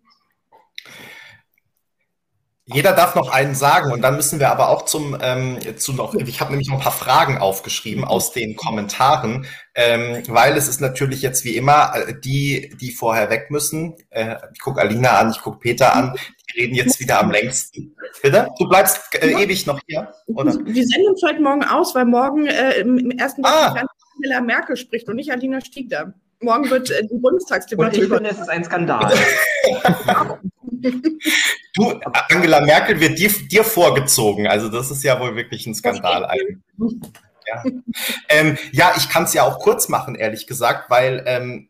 [2.70, 6.14] Jeder darf noch einen sagen und dann müssen wir aber auch zum ähm, zu noch.
[6.14, 10.80] Ich habe nämlich noch ein paar Fragen aufgeschrieben aus den Kommentaren, ähm, weil es ist
[10.80, 13.96] natürlich jetzt wie immer äh, die, die vorher weg müssen.
[14.10, 16.14] Äh, ich gucke Alina an, ich gucke Peter an.
[16.54, 17.96] Die reden jetzt wieder am längsten.
[18.22, 18.48] Bitte?
[18.58, 20.52] Du bleibst äh, ewig noch hier, oder?
[20.52, 23.72] Wir senden uns heute Morgen aus, weil morgen äh, im, im ersten Ah.
[23.72, 26.12] Tag Angela Merkel spricht und nicht Alina Stiegler.
[26.40, 28.16] Morgen wird äh, die Und Bundestagsdebatte ich über.
[28.16, 29.10] finde, es ist ein Skandal.
[31.74, 32.00] Du,
[32.30, 34.46] Angela Merkel wird dir, dir vorgezogen.
[34.46, 36.58] Also das ist ja wohl wirklich ein Skandal eigentlich.
[37.46, 37.64] Ja,
[38.28, 41.68] ähm, ja ich kann es ja auch kurz machen, ehrlich gesagt, weil ähm,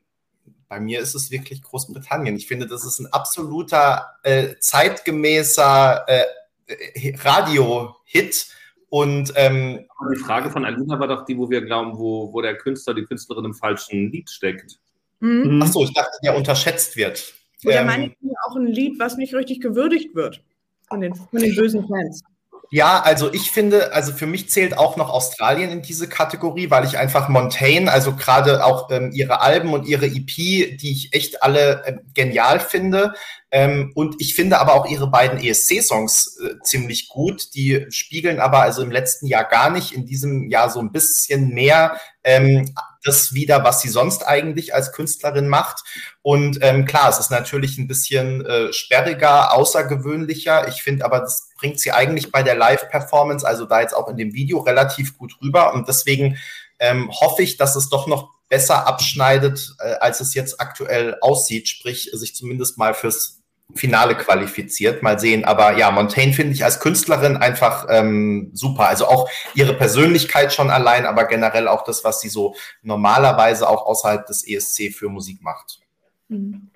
[0.69, 2.37] bei mir ist es wirklich Großbritannien.
[2.37, 6.25] Ich finde, das ist ein absoluter äh, zeitgemäßer äh,
[6.67, 8.49] äh, Radio-Hit.
[8.91, 12.41] Und ähm, Aber die Frage von Alina war doch die, wo wir glauben, wo, wo
[12.41, 14.79] der Künstler, die Künstlerin im falschen Lied steckt.
[15.21, 15.61] Mhm.
[15.63, 17.35] ach so, ich dachte, der unterschätzt wird.
[17.65, 20.43] Oder Ähm, meine ich auch ein Lied, was nicht richtig gewürdigt wird
[20.89, 22.23] von den, von den bösen Fans.
[22.71, 26.85] Ja, also ich finde, also für mich zählt auch noch Australien in diese Kategorie, weil
[26.85, 31.43] ich einfach Montaigne, also gerade auch ähm, ihre Alben und ihre EP, die ich echt
[31.43, 33.15] alle ähm, genial finde.
[33.51, 37.55] Ähm, und ich finde aber auch ihre beiden ESC-Songs äh, ziemlich gut.
[37.55, 41.55] Die spiegeln aber also im letzten Jahr gar nicht, in diesem Jahr so ein bisschen
[41.55, 45.83] mehr ähm, das wieder, was sie sonst eigentlich als Künstlerin macht.
[46.29, 50.68] Und ähm, klar, es ist natürlich ein bisschen äh, sperriger, außergewöhnlicher.
[50.68, 54.18] Ich finde aber, das bringt sie eigentlich bei der Live-Performance, also da jetzt auch in
[54.18, 55.72] dem Video relativ gut rüber.
[55.72, 56.37] Und deswegen
[56.81, 61.66] ähm, hoffe ich, dass es doch noch besser abschneidet, äh, als es jetzt aktuell aussieht,
[61.66, 63.41] sprich sich zumindest mal fürs
[63.74, 65.03] Finale qualifiziert.
[65.03, 65.47] Mal sehen.
[65.47, 68.87] Aber ja, Montaigne finde ich als Künstlerin einfach ähm, super.
[68.87, 73.87] Also auch ihre Persönlichkeit schon allein, aber generell auch das, was sie so normalerweise auch
[73.87, 75.81] außerhalb des ESC für Musik macht.
[76.29, 76.70] Mhm.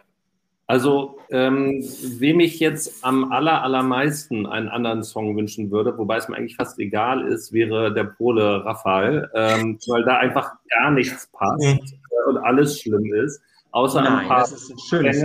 [0.66, 1.84] Also, ähm,
[2.18, 6.56] wem ich jetzt am aller, allermeisten einen anderen Song wünschen würde, wobei es mir eigentlich
[6.56, 12.28] fast egal ist, wäre der Pole Raphael, ähm, weil da einfach gar nichts passt äh,
[12.28, 13.42] und alles schlimm ist,
[13.72, 14.40] außer ein Nein, paar.
[14.40, 15.24] das ist ein schönes.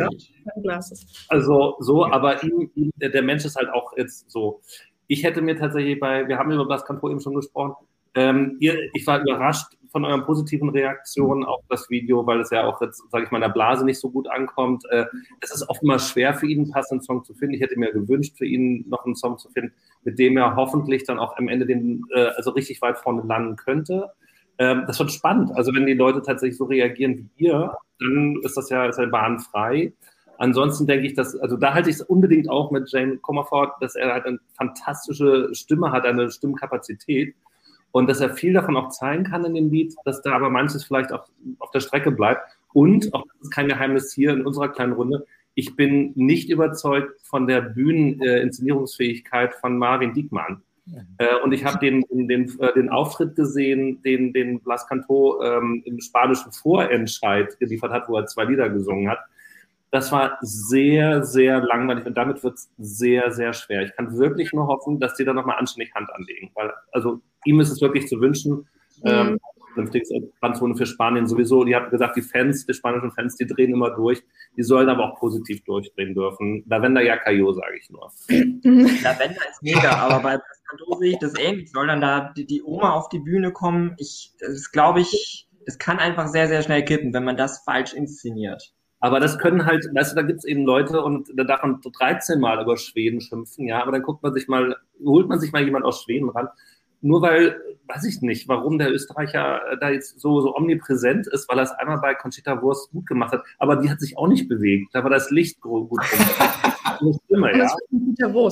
[1.30, 4.61] Also so, aber ihm, ihm, der der Mensch ist halt auch jetzt so.
[5.07, 7.75] Ich hätte mir tatsächlich bei, wir haben über Blas Campo eben schon gesprochen,
[8.15, 12.65] ähm, ihr, ich war überrascht, von euren positiven Reaktionen auf das Video, weil es ja
[12.65, 14.83] auch jetzt, sage ich mal, in der Blase nicht so gut ankommt.
[14.89, 15.05] Äh,
[15.41, 17.55] es ist oftmals schwer für ihn, einen passenden Song zu finden.
[17.55, 19.73] Ich hätte mir gewünscht, für ihn noch einen Song zu finden,
[20.03, 23.55] mit dem er hoffentlich dann auch am Ende den, äh, also richtig weit vorne landen
[23.55, 24.11] könnte.
[24.57, 25.51] Ähm, das wird spannend.
[25.55, 29.05] Also wenn die Leute tatsächlich so reagieren wie ihr, dann ist das ja, ist ja
[29.05, 29.93] bahnfrei.
[30.39, 33.95] Ansonsten denke ich, dass, also da halte ich es unbedingt auch mit Jane Comerford, dass
[33.95, 37.35] er halt eine fantastische Stimme hat, eine Stimmkapazität
[37.91, 40.83] und dass er viel davon auch zeigen kann in dem Lied, dass da aber manches
[40.83, 41.27] vielleicht auch
[41.59, 42.41] auf der Strecke bleibt.
[42.73, 45.25] Und, auch das ist kein Geheimnis hier in unserer kleinen Runde,
[45.55, 50.61] ich bin nicht überzeugt von der Bühneninszenierungsfähigkeit von Marvin Diekmann.
[51.17, 55.41] Äh, und ich habe den, den, den, äh, den, Auftritt gesehen, den, den Blas Canto
[55.41, 59.19] ähm, im spanischen Vorentscheid geliefert hat, wo er zwei Lieder gesungen hat.
[59.91, 63.83] Das war sehr, sehr langweilig und damit wird es sehr, sehr schwer.
[63.83, 67.59] Ich kann wirklich nur hoffen, dass die da nochmal anständig Hand anlegen, weil also ihm
[67.59, 68.67] ist es wirklich zu wünschen.
[69.03, 69.05] Mhm.
[69.05, 69.39] Ähm,
[69.77, 70.11] vernünftiges
[70.41, 71.63] Randzone für Spanien sowieso.
[71.63, 74.23] Die haben gesagt, die Fans, die spanischen Fans, die drehen immer durch.
[74.57, 76.63] Die sollen aber auch positiv durchdrehen dürfen.
[76.67, 78.11] Lavender ja Caillot, sage ich nur.
[78.27, 81.71] Lavender ist mega, aber bei Pescado sehe ich das ähnlich.
[81.71, 83.95] Soll dann da die, die Oma auf die Bühne kommen?
[83.97, 87.93] Ich, das glaube ich, es kann einfach sehr, sehr schnell kippen, wenn man das falsch
[87.93, 88.73] inszeniert.
[89.00, 91.80] Aber das können halt, weißt du, da gibt es eben Leute und da darf man
[91.82, 95.52] 13 Mal über Schweden schimpfen, ja, aber dann guckt man sich mal, holt man sich
[95.52, 96.50] mal jemand aus Schweden ran
[97.02, 101.60] nur weil, weiß ich nicht, warum der Österreicher da jetzt so, so omnipräsent ist, weil
[101.60, 104.48] er es einmal bei Conchita Wurst gut gemacht hat, aber die hat sich auch nicht
[104.48, 104.93] bewegt.
[104.93, 106.00] Da war das Licht gut rum.
[107.26, 107.68] Stimme, ja.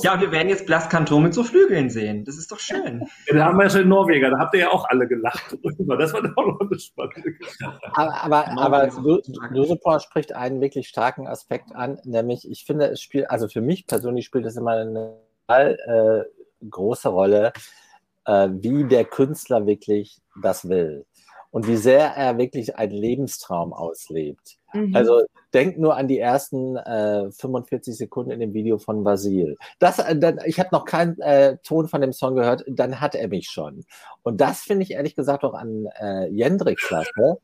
[0.02, 2.24] ja, wir werden jetzt Blas Kanton mit so Flügeln sehen.
[2.24, 3.02] Das ist doch schön.
[3.26, 5.56] Ja, da haben wir ja schon in Norweger, da habt ihr ja auch alle gelacht
[5.62, 5.96] drüber.
[5.96, 7.72] Das war doch noch eine spannende Geschichte.
[7.92, 8.88] Aber, aber, aber
[9.52, 13.86] Josepor spricht einen wirklich starken Aspekt an, nämlich ich finde, es spielt, also für mich
[13.86, 15.16] persönlich spielt es immer eine
[15.48, 16.24] äh,
[16.68, 17.52] große Rolle,
[18.26, 21.06] äh, wie der Künstler wirklich das will
[21.50, 24.58] und wie sehr er wirklich einen Lebenstraum auslebt.
[24.74, 24.94] Mhm.
[24.94, 25.22] Also
[25.54, 29.56] denk nur an die ersten äh, 45 Sekunden in dem Video von Basil.
[29.78, 33.14] Das, äh, dann, ich habe noch keinen äh, Ton von dem Song gehört, dann hat
[33.14, 33.84] er mich schon.
[34.22, 37.38] Und das finde ich ehrlich gesagt auch an äh, Jendrik klasse.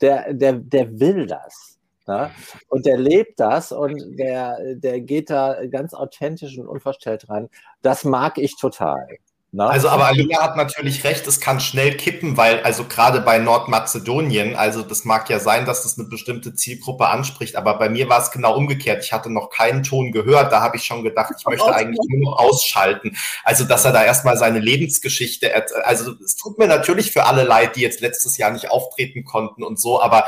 [0.00, 1.78] Der, der, der will das.
[2.06, 2.26] Ja?
[2.26, 2.30] Ne?
[2.68, 7.48] Und der lebt das und der, der geht da ganz authentisch und unverstellt ran.
[7.82, 9.06] Das mag ich total.
[9.56, 14.56] Also, aber Alina hat natürlich recht, es kann schnell kippen, weil, also gerade bei Nordmazedonien,
[14.56, 18.20] also das mag ja sein, dass das eine bestimmte Zielgruppe anspricht, aber bei mir war
[18.20, 19.04] es genau umgekehrt.
[19.04, 22.32] Ich hatte noch keinen Ton gehört, da habe ich schon gedacht, ich möchte eigentlich nur
[22.32, 23.16] noch ausschalten.
[23.44, 25.52] Also, dass er da erstmal seine Lebensgeschichte,
[25.84, 29.62] also es tut mir natürlich für alle leid, die jetzt letztes Jahr nicht auftreten konnten
[29.62, 30.24] und so, aber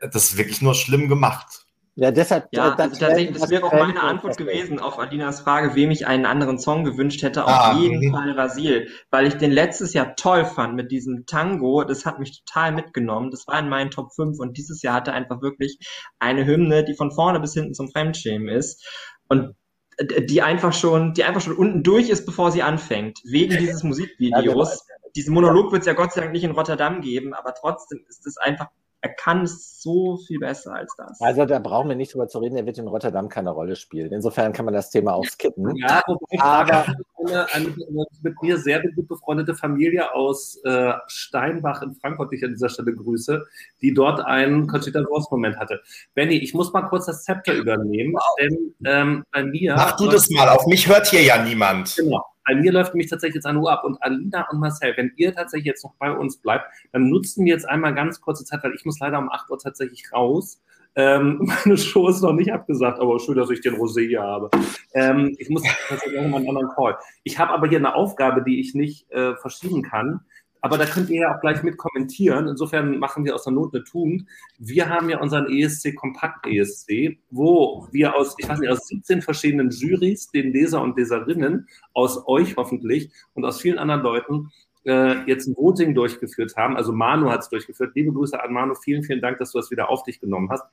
[0.00, 1.65] das ist wirklich nur schlimm gemacht.
[1.98, 2.48] Ja, deshalb.
[2.52, 6.06] Ja, das, also tatsächlich, das wäre auch meine Antwort gewesen auf Adinas Frage, wem ich
[6.06, 7.46] einen anderen Song gewünscht hätte.
[7.46, 8.16] Auf ah, jeden mh.
[8.16, 11.84] Fall Rasil, weil ich den letztes Jahr toll fand mit diesem Tango.
[11.84, 13.30] Das hat mich total mitgenommen.
[13.30, 15.78] Das war in meinen Top 5 und dieses Jahr hatte einfach wirklich
[16.18, 18.86] eine Hymne, die von vorne bis hinten zum Fremdschämen ist.
[19.28, 19.54] Und
[19.98, 24.86] die einfach schon, die einfach schon unten durch ist, bevor sie anfängt, wegen dieses Musikvideos.
[25.14, 28.26] Diesen Monolog wird es ja Gott sei Dank nicht in Rotterdam geben, aber trotzdem ist
[28.26, 28.68] es einfach
[29.06, 31.20] er kann es so viel besser als das.
[31.20, 34.12] Also da brauchen wir nicht drüber zu reden, er wird in Rotterdam keine Rolle spielen.
[34.12, 35.76] Insofern kann man das Thema auch skippen.
[35.76, 36.86] Ja, wobei aber
[37.18, 37.74] eine, eine,
[38.22, 42.68] mit mir sehr gut befreundete Familie aus äh, Steinbach in Frankfurt, die ich an dieser
[42.68, 43.46] Stelle grüße,
[43.80, 45.80] die dort einen Conchita Wurst Moment hatte.
[46.14, 48.22] Benny, ich muss mal kurz das Zepter übernehmen, wow.
[48.40, 49.74] denn ähm, bei mir.
[49.76, 51.94] Mach du das mal, auf mich hört hier ja niemand.
[51.96, 52.24] Genau.
[52.46, 53.84] Bei mir läuft nämlich tatsächlich jetzt eine Uhr ab.
[53.84, 57.52] Und Alina und Marcel, wenn ihr tatsächlich jetzt noch bei uns bleibt, dann nutzen wir
[57.52, 60.62] jetzt einmal ganz kurze Zeit, weil ich muss leider um 8 Uhr tatsächlich raus.
[60.94, 64.50] Ähm, meine Show ist noch nicht abgesagt, aber schön, dass ich den Rosé hier habe.
[64.94, 66.96] Ähm, ich muss tatsächlich mal einen anderen Call.
[67.22, 70.20] Ich habe aber hier eine Aufgabe, die ich nicht äh, verschieben kann.
[70.66, 72.48] Aber da könnt ihr ja auch gleich mit kommentieren.
[72.48, 74.26] Insofern machen wir aus der Not eine Tugend.
[74.58, 79.22] Wir haben ja unseren ESC Kompakt ESC, wo wir aus, ich weiß nicht, aus 17
[79.22, 84.50] verschiedenen Juries, den Leser und Leserinnen, aus euch hoffentlich und aus vielen anderen Leuten
[84.84, 86.76] äh, jetzt ein Voting durchgeführt haben.
[86.76, 87.92] Also Manu hat es durchgeführt.
[87.94, 88.74] Liebe Grüße an Manu.
[88.74, 90.64] Vielen, vielen Dank, dass du das wieder auf dich genommen hast.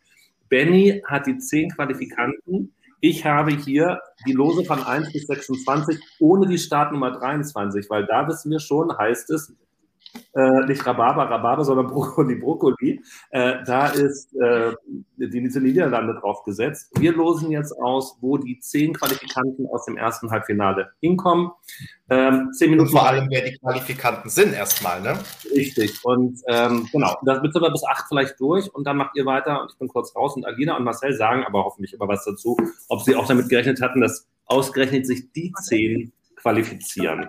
[0.49, 2.73] Benny hat die zehn Qualifikanten.
[2.99, 8.27] Ich habe hier die Lose von 1 bis 26 ohne die Startnummer 23, weil da
[8.27, 9.53] wissen wir schon, heißt es,
[10.35, 13.01] äh, nicht Rhabarber, Rhabarber, sondern Brokkoli, Brokkoli.
[13.31, 14.73] Äh, da ist äh,
[15.17, 16.91] die Niederlande drauf gesetzt.
[16.99, 21.51] Wir losen jetzt aus, wo die zehn Qualifikanten aus dem ersten Halbfinale hinkommen.
[22.09, 22.89] Ähm, zehn Minuten.
[22.89, 25.17] Und vor allem, wer die Qualifikanten sind erstmal, ne?
[25.51, 25.99] Richtig.
[26.03, 29.61] Und ähm, genau, damit sind wir bis acht vielleicht durch und dann macht ihr weiter
[29.61, 32.57] und ich bin kurz raus und Alina und Marcel sagen aber hoffentlich immer was dazu,
[32.89, 37.27] ob sie auch damit gerechnet hatten, dass ausgerechnet sich die zehn qualifizieren.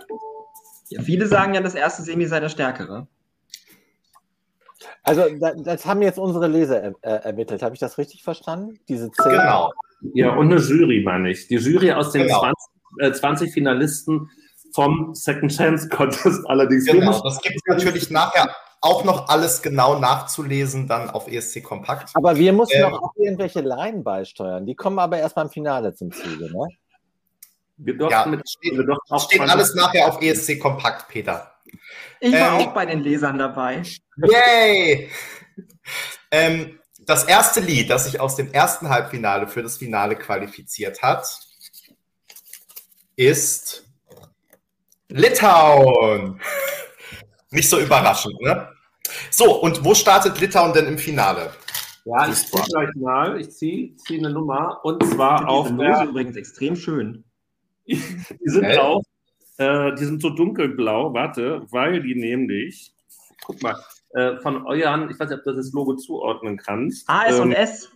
[0.95, 3.09] Ja, viele sagen ja, das erste Semi sei der stärkere.
[5.03, 5.24] Also
[5.64, 7.62] das haben jetzt unsere Leser er, äh, ermittelt.
[7.62, 8.78] Habe ich das richtig verstanden?
[8.88, 9.32] Diese zehn?
[9.32, 9.72] Genau.
[10.14, 11.49] Ja, und eine Jury, meine ich.
[11.49, 12.40] Die Jury aus den genau.
[12.40, 12.55] 20,
[13.01, 14.30] äh, 20 Finalisten
[14.72, 16.86] vom Second Chance Contest allerdings.
[16.86, 22.11] Genau, das gibt es natürlich nachher auch noch alles genau nachzulesen, dann auf ESC Kompakt.
[22.14, 24.66] Aber wir mussten ähm, auch irgendwelche Laien beisteuern.
[24.66, 26.68] Die kommen aber erst beim Finale zum Zuge, ne?
[27.77, 31.55] Wir ja, mit, steht, wir steht alles nachher auf ESC Kompakt, Peter.
[32.20, 33.83] Ich war ähm, auch bei den Lesern dabei.
[34.16, 35.11] Yay!
[36.31, 41.27] ähm, das erste Lied, das sich aus dem ersten Halbfinale für das Finale qualifiziert hat,
[43.16, 43.85] ist
[45.09, 46.41] Litauen.
[47.51, 48.68] Nicht so überraschend, ne?
[49.31, 51.53] So, und wo startet Litauen denn im Finale?
[52.05, 53.41] Ja, ich ziehe gleich mal.
[53.41, 56.05] Ich ziehe zieh eine Nummer und zwar auf der.
[56.05, 57.25] übrigens extrem schön.
[57.87, 58.78] Die sind äh?
[58.78, 59.03] auch,
[59.59, 62.93] äh, die sind so dunkelblau, warte, weil die nämlich,
[63.45, 63.76] guck mal,
[64.11, 67.09] äh, von euren, ich weiß nicht, ob du das Logo zuordnen kannst.
[67.09, 67.91] A, S ähm, und S.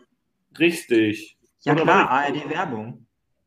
[0.58, 1.36] Richtig.
[1.60, 3.06] Ja Oder klar, ARD-Werbung.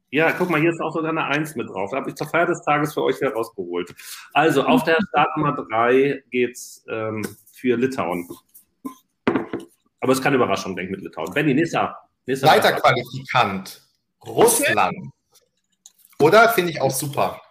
[0.10, 1.92] Ja, guck mal, hier ist auch sogar eine Eins mit drauf.
[1.92, 3.96] Da habe ich zur Feier des Tages für euch herausgeholt.
[4.34, 8.28] Also, auf der Startnummer 3 geht es ähm, für Litauen.
[10.02, 11.34] Aber es ist keine Überraschung, denke ich, mit Litauen.
[11.34, 11.98] Benny, nächster.
[12.26, 13.82] nächster Weiter Qualifikant.
[14.26, 15.12] Russland.
[16.22, 16.50] Oder?
[16.50, 17.42] Finde ich auch super.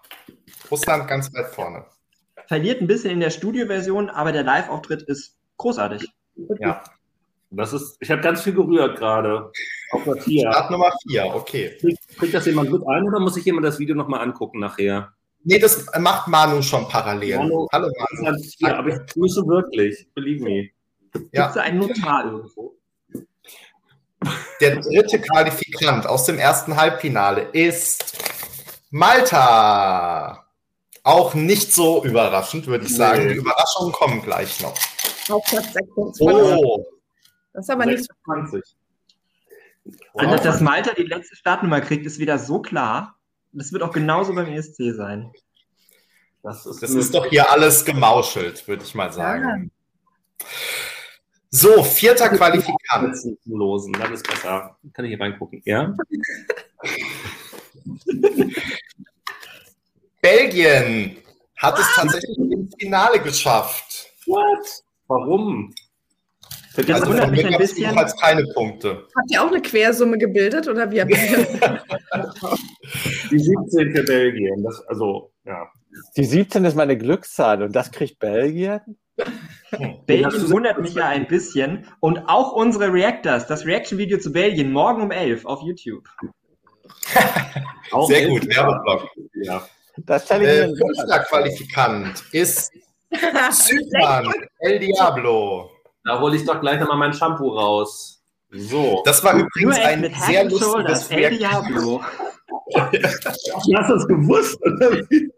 [0.70, 1.84] Russland ganz weit vorne.
[2.46, 6.08] Verliert ein bisschen in der Studioversion, aber der Live-Auftritt ist großartig.
[6.58, 6.82] Ja.
[7.50, 9.50] Das ist, ich habe ganz viel gerührt gerade.
[9.90, 10.50] Auf der 4.
[10.50, 11.76] Start Nummer 4, okay.
[12.16, 15.12] Kriegt, das jemand mit ein oder muss sich jemand das Video nochmal angucken nachher?
[15.42, 17.38] Nee, das macht Manu schon parallel.
[17.38, 17.90] Manu, Hallo
[18.22, 18.36] Manu.
[18.58, 20.68] Ja, aber ich grüße wirklich, believe me.
[21.32, 21.46] Ja.
[21.46, 22.76] Gibt es ein Notar irgendwo?
[24.60, 28.29] Der dritte Qualifikant aus dem ersten Halbfinale ist
[28.90, 30.46] Malta.
[31.02, 33.26] Auch nicht so überraschend, würde ich sagen.
[33.26, 33.32] Nee.
[33.34, 34.74] Die Überraschungen kommen gleich noch.
[35.30, 36.26] Auf Platz 26.
[36.26, 36.84] Oh.
[37.52, 38.54] Das ist aber 26.
[38.54, 38.66] nicht
[39.84, 40.18] so.
[40.18, 43.16] Also, dass Malta die letzte Startnummer kriegt, ist wieder so klar.
[43.52, 45.32] Das wird auch genauso beim ESC sein.
[46.42, 49.70] Das ist, das ist doch hier alles gemauschelt, würde ich mal sagen.
[50.38, 50.46] Ja.
[51.50, 53.16] So, vierter Qualifikant.
[53.44, 54.78] Losen, dann ist besser.
[54.92, 55.94] Kann ich hier reingucken, ja?
[60.22, 61.16] Belgien
[61.56, 64.06] hat es tatsächlich ins Finale geschafft.
[64.26, 64.82] What?
[65.08, 65.74] Warum?
[66.76, 67.78] Das also wundert mich ein bisschen.
[67.78, 69.06] Jedenfalls keine Punkte.
[69.16, 71.86] Habt ihr auch eine Quersumme gebildet oder wie habt ihr
[73.30, 74.62] Die 17 für Belgien.
[74.62, 75.66] Das, also, ja.
[76.16, 78.80] Die 17 ist meine Glückszahl und das kriegt Belgien?
[80.06, 81.86] Belgien wundert mich ja ein bisschen.
[81.98, 86.08] Und auch unsere Reactors, das Reaction-Video zu Belgien, morgen um 11 auf YouTube.
[88.06, 89.08] Sehr gut, Werbeblock.
[89.42, 89.66] Ja.
[90.06, 92.72] Das stelle ich äh, Fünfter Qualifikant ist
[93.50, 95.70] Zypern, El Diablo.
[96.04, 98.22] Da hole ich doch gleich nochmal mein Shampoo raus.
[98.50, 99.02] So.
[99.04, 102.02] Das war übrigens ein sehr lustiges El Diablo.
[102.74, 105.30] du hast das gewusst, oder wie?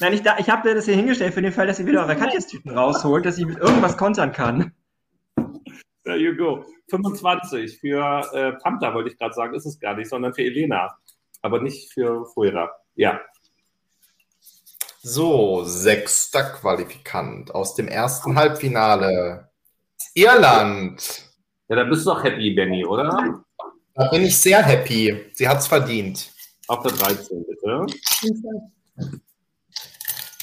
[0.00, 2.70] Nein, ich, ich habe das hier hingestellt für den Fall, dass ihr wieder eure Katjes-Tüten
[2.70, 4.72] rausholt, dass ich mit irgendwas kontern kann.
[6.04, 6.64] There you go.
[6.90, 10.96] 25 für äh, Panther, wollte ich gerade sagen, ist es gar nicht, sondern für Elena.
[11.42, 12.70] Aber nicht für Fuera.
[12.94, 13.20] Ja.
[15.02, 19.48] So, sechster Qualifikant aus dem ersten Halbfinale.
[20.14, 21.24] Irland.
[21.68, 23.42] Ja, da bist du doch happy, Benny, oder?
[23.94, 25.30] Da bin ich sehr happy.
[25.32, 26.32] Sie hat es verdient.
[26.66, 27.86] Auf der 13, bitte.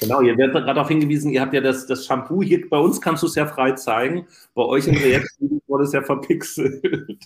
[0.06, 3.02] Genau, ihr werdet gerade darauf hingewiesen, ihr habt ja das, das Shampoo hier, bei uns
[3.02, 7.18] kannst du es ja frei zeigen, bei euch im Reaction wurde es ja verpixelt.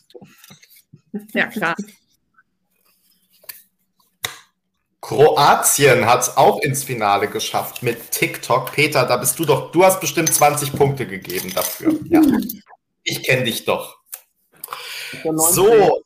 [1.34, 1.76] Ja, klar.
[5.02, 8.72] Kroatien hat es auch ins Finale geschafft mit TikTok.
[8.72, 12.00] Peter, da bist du doch, du hast bestimmt 20 Punkte gegeben dafür.
[12.06, 12.22] Ja.
[13.04, 13.98] Ich kenne dich doch.
[15.24, 16.04] So,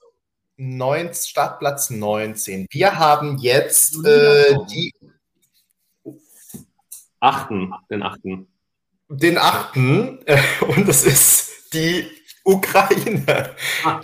[0.58, 2.68] 9, Startplatz 19.
[2.72, 4.94] Wir haben jetzt äh, die
[7.24, 8.48] achten, den achten.
[9.10, 12.08] Den achten, äh, und das ist die
[12.44, 13.56] Ukraine.
[13.84, 14.02] Ah.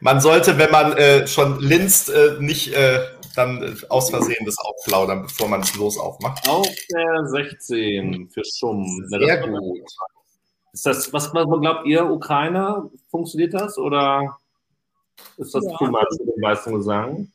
[0.00, 3.00] Man sollte, wenn man äh, schon linst, äh, nicht äh,
[3.36, 6.48] dann äh, aus Versehen das aufplaudern, bevor man es los aufmacht.
[6.48, 9.04] Auf der 16 für Schumm.
[9.08, 9.80] Sehr Na, gut.
[10.72, 12.90] Ist das, was, was glaubt ihr, Ukraine?
[13.10, 14.38] Funktioniert das oder
[15.36, 15.76] ist das ja.
[15.76, 17.32] too much, den Leistungen sagen?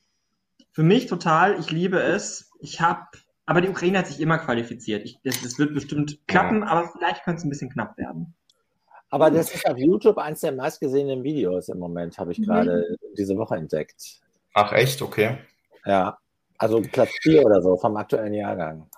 [0.72, 1.60] Für mich total.
[1.60, 2.50] Ich liebe es.
[2.60, 3.06] Ich habe
[3.46, 5.06] aber die Ukraine hat sich immer qualifiziert.
[5.06, 6.68] Ich, das, das, wird bestimmt klappen, ja.
[6.68, 8.34] aber vielleicht könnte es ein bisschen knapp werden.
[9.10, 12.46] Aber das ist auf YouTube eins der meistgesehenen Videos im Moment, habe ich mhm.
[12.46, 14.20] gerade diese Woche entdeckt.
[14.54, 15.38] Ach echt, okay.
[15.86, 16.18] Ja,
[16.58, 18.90] also Platz 4 oder so vom aktuellen Jahrgang.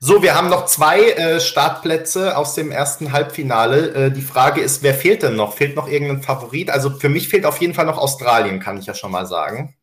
[0.00, 3.88] So, wir haben noch zwei äh, Startplätze aus dem ersten Halbfinale.
[4.06, 5.54] Äh, die Frage ist, wer fehlt denn noch?
[5.54, 6.70] Fehlt noch irgendein Favorit?
[6.70, 9.74] Also für mich fehlt auf jeden Fall noch Australien, kann ich ja schon mal sagen.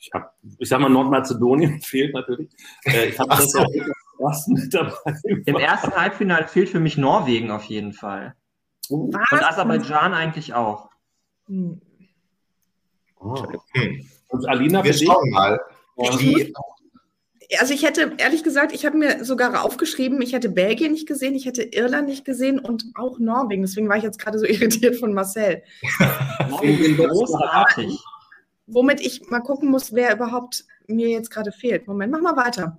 [0.00, 2.48] Ich, hab, ich sag mal, Nordmazedonien fehlt natürlich.
[2.84, 3.60] Äh, ich habe das so.
[3.60, 4.94] auch mit dabei.
[5.24, 8.34] Im ersten Halbfinale fehlt für mich Norwegen auf jeden Fall.
[8.88, 10.88] Uh, und Aserbaidschan eigentlich auch.
[11.46, 11.80] Hm.
[13.20, 13.46] Oh.
[14.28, 15.60] Und Alina, wir schauen mal.
[16.18, 16.52] Wie,
[17.58, 21.34] also ich hätte, ehrlich gesagt, ich habe mir sogar aufgeschrieben, ich hätte Belgien nicht gesehen,
[21.34, 23.62] ich hätte Irland nicht gesehen und auch Norwegen.
[23.62, 25.62] Deswegen war ich jetzt gerade so irritiert von Marcel.
[26.48, 27.98] Norwegen großartig.
[28.72, 31.86] Womit ich mal gucken muss, wer überhaupt mir jetzt gerade fehlt.
[31.86, 32.78] Moment, mach mal weiter.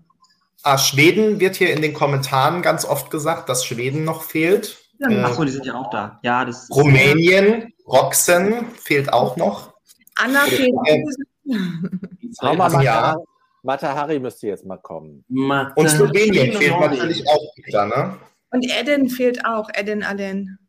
[0.64, 4.78] Ah, Schweden wird hier in den Kommentaren ganz oft gesagt, dass Schweden noch fehlt.
[5.00, 5.10] Ja.
[5.10, 6.20] Äh, Achso, die sind ja auch da.
[6.24, 9.74] Ja, das Rumänien, Roxen fehlt auch noch.
[10.16, 10.74] Anna fehlt.
[10.86, 13.16] Äh, mal, ja.
[13.64, 15.24] Mata Hari müsste jetzt mal kommen.
[15.28, 18.18] Mata und Slowenien fehlt natürlich auch wieder, ne?
[18.52, 20.60] Und Eden fehlt auch, Eden Allen.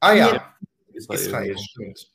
[0.00, 0.54] Ah ja,
[0.92, 2.13] Israel, Israel stimmt.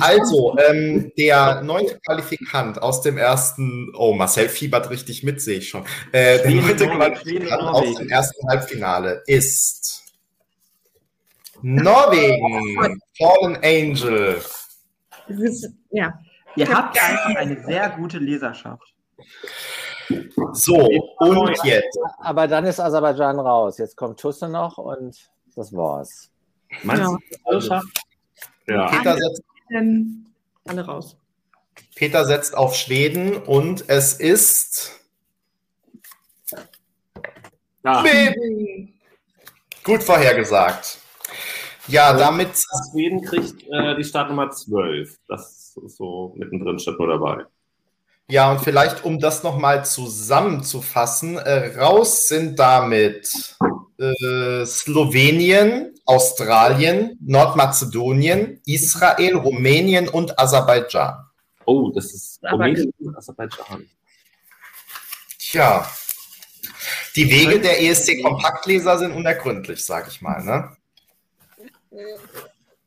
[0.00, 5.68] Also, ähm, der neunte Qualifikant aus dem ersten, oh, Marcel fiebert richtig mit, sehe ich
[5.68, 5.84] schon.
[6.12, 10.04] Äh, der neunte Qualifikant aus dem ersten Halbfinale ist
[11.62, 14.40] Norwegen, Fallen Angel.
[15.90, 16.18] Ja.
[16.56, 18.94] Ihr habt einfach eine sehr gute Leserschaft.
[20.52, 20.88] So,
[21.18, 21.98] und jetzt.
[22.18, 23.78] Aber dann ist Aserbaidschan raus.
[23.78, 26.30] Jetzt kommt Tusse noch und das war's.
[26.82, 27.16] Meinst ja.
[27.50, 27.80] du,
[28.68, 28.86] ja.
[28.86, 29.42] Peter setzt,
[30.66, 31.16] alle raus.
[31.94, 35.00] Peter setzt auf Schweden und es ist.
[37.84, 38.04] Ja.
[39.84, 40.98] Gut vorhergesagt.
[41.86, 42.50] Ja, damit.
[42.92, 45.18] Schweden kriegt äh, die Startnummer 12.
[45.26, 47.44] Das ist so mittendrin, steht nur dabei.
[48.30, 53.56] Ja, und vielleicht, um das nochmal zusammenzufassen, äh, raus sind damit
[53.98, 61.24] äh, Slowenien, Australien, Nordmazedonien, Israel, Rumänien und Aserbaidschan.
[61.64, 63.88] Oh, das ist Rumänien und Aserbaidschan.
[65.38, 65.86] Tja,
[67.16, 70.42] die Wege der ESC-Kompaktleser sind unergründlich, sag ich mal.
[70.44, 70.76] Ne?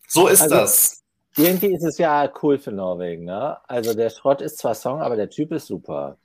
[0.07, 1.03] So ist also, das.
[1.38, 3.57] Irgendwie ist es ja cool für Norwegen, ne?
[3.68, 6.18] Also der Schrott ist zwar Song, aber der Typ ist super.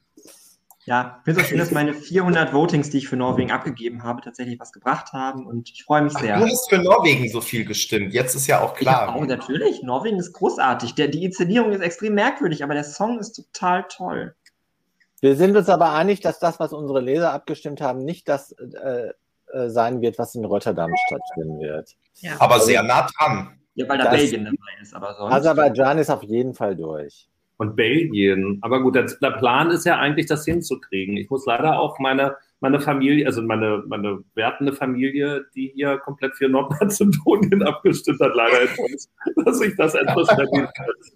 [0.87, 4.05] Ja, ich finde es so schön, dass meine 400 Votings, die ich für Norwegen abgegeben
[4.05, 6.39] habe, tatsächlich was gebracht haben und ich freue mich Ach, sehr.
[6.39, 9.15] Du hast für Norwegen so viel gestimmt, jetzt ist ja auch klar.
[9.17, 10.95] Auch, natürlich, Norwegen ist großartig.
[10.95, 14.37] Der, die Inszenierung ist extrem merkwürdig, aber der Song ist total toll.
[15.21, 19.11] Wir sind uns aber einig, dass das, was unsere Leser abgestimmt haben, nicht das äh,
[19.53, 21.97] äh, sein wird, was in Rotterdam stattfinden wird.
[22.21, 22.37] Ja.
[22.39, 23.59] Aber sehr nah dran.
[23.75, 25.35] Ja, weil da Belgien dabei ist, aber sonst.
[25.35, 27.29] Aserbaidschan ist auf jeden Fall durch.
[27.59, 28.59] Und Belgien.
[28.61, 31.17] Aber gut, der Plan ist ja eigentlich, das hinzukriegen.
[31.17, 36.37] Ich muss leider auch meine, meine Familie, also meine, meine wertende Familie, die hier komplett
[36.37, 39.09] für Nordmazedonien abgestimmt hat, leider enttäuscht,
[39.45, 40.69] dass ich das etwas verdient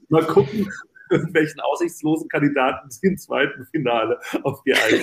[0.08, 0.66] Mal gucken,
[1.10, 5.02] welchen aussichtslosen Kandidaten sie im zweiten Finale auf die Eis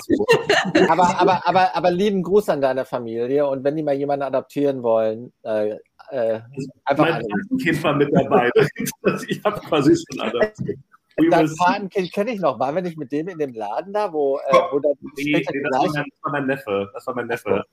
[0.89, 4.83] aber, aber, aber, aber lieben Gruß an deine Familie und wenn die mal jemanden adoptieren
[4.83, 5.75] wollen, äh,
[6.09, 6.39] äh,
[6.85, 8.49] einfach mein Kind war mit dabei.
[9.27, 10.79] ich habe quasi schon adoptiert.
[11.31, 12.59] Das Patenkind kenne ich noch.
[12.59, 15.43] Waren wir nicht mit dem in dem Laden da, wo, äh, wo da nee, nee,
[15.43, 16.91] das, war mein, das, war mein, Neffe.
[16.93, 17.63] Das war mein Neffe.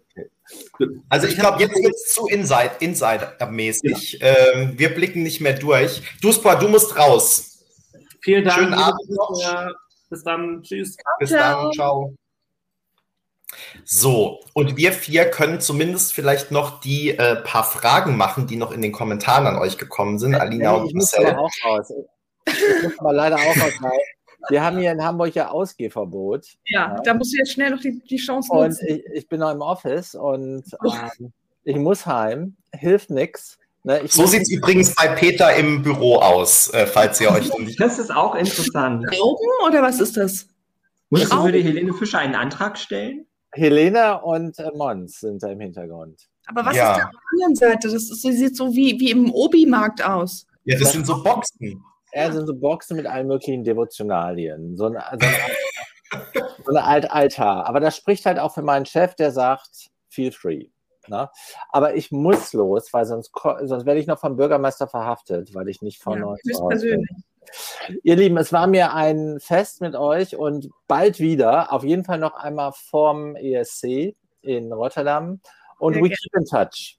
[1.11, 4.18] Also ich glaube, jetzt wird es zu Insider-mäßig.
[4.20, 4.28] Ja.
[4.28, 6.03] Ähm, wir blicken nicht mehr durch.
[6.22, 7.64] Duspor, du musst raus.
[8.22, 8.59] Vielen Dank.
[8.59, 9.72] Schönen Abend noch.
[10.09, 10.62] Bis dann.
[10.62, 10.97] Tschüss.
[11.18, 11.70] Bis dann.
[11.72, 12.14] Ciao.
[13.84, 18.72] So, und wir vier können zumindest vielleicht noch die äh, paar Fragen machen, die noch
[18.72, 20.34] in den Kommentaren an euch gekommen sind.
[20.34, 21.36] Alina hey, und Marcel.
[22.47, 23.72] Ich muss mal leider auch raus.
[24.51, 26.47] Wir haben hier in Hamburg ja Ausgehverbot.
[26.66, 27.03] Ja, ja.
[27.03, 28.84] da musst du jetzt schnell noch die, die Chance nutzen.
[28.84, 31.32] Und ich, ich bin noch im Office und ähm,
[31.64, 32.57] ich muss heim.
[32.74, 33.59] Hilft nichts.
[33.86, 37.78] Ne, so sieht es übrigens bei Peter im Büro aus, äh, falls ihr euch nicht.
[37.78, 39.05] Das ist auch interessant.
[39.20, 40.49] Oben oder was ist das?
[41.11, 43.26] Muss würde Helene Fischer einen Antrag stellen?
[43.53, 46.18] Helena und äh, Mons sind da im Hintergrund.
[46.47, 46.92] Aber was ja.
[46.92, 47.88] ist da auf der anderen Seite?
[47.88, 50.47] Das, ist, das sieht so wie, wie im Obi-Markt aus.
[50.64, 51.84] Ja, das, das sind so Boxen.
[52.14, 54.76] Ja, das sind so Boxen mit allen möglichen Devotionalien.
[54.76, 56.32] So, eine, so, eine,
[56.64, 57.66] so eine Alt Altar.
[57.66, 60.66] Aber das spricht halt auch für meinen Chef, der sagt, feel free.
[61.08, 61.28] Ne?
[61.70, 63.32] Aber ich muss los, weil sonst,
[63.64, 66.40] sonst werde ich noch vom Bürgermeister verhaftet, weil ich nicht von ja, euch.
[66.80, 67.06] Bin.
[68.02, 72.18] Ihr Lieben, es war mir ein Fest mit euch und bald wieder, auf jeden Fall
[72.18, 75.40] noch einmal vorm ESC in Rotterdam
[75.78, 76.96] und ja, we keep in touch.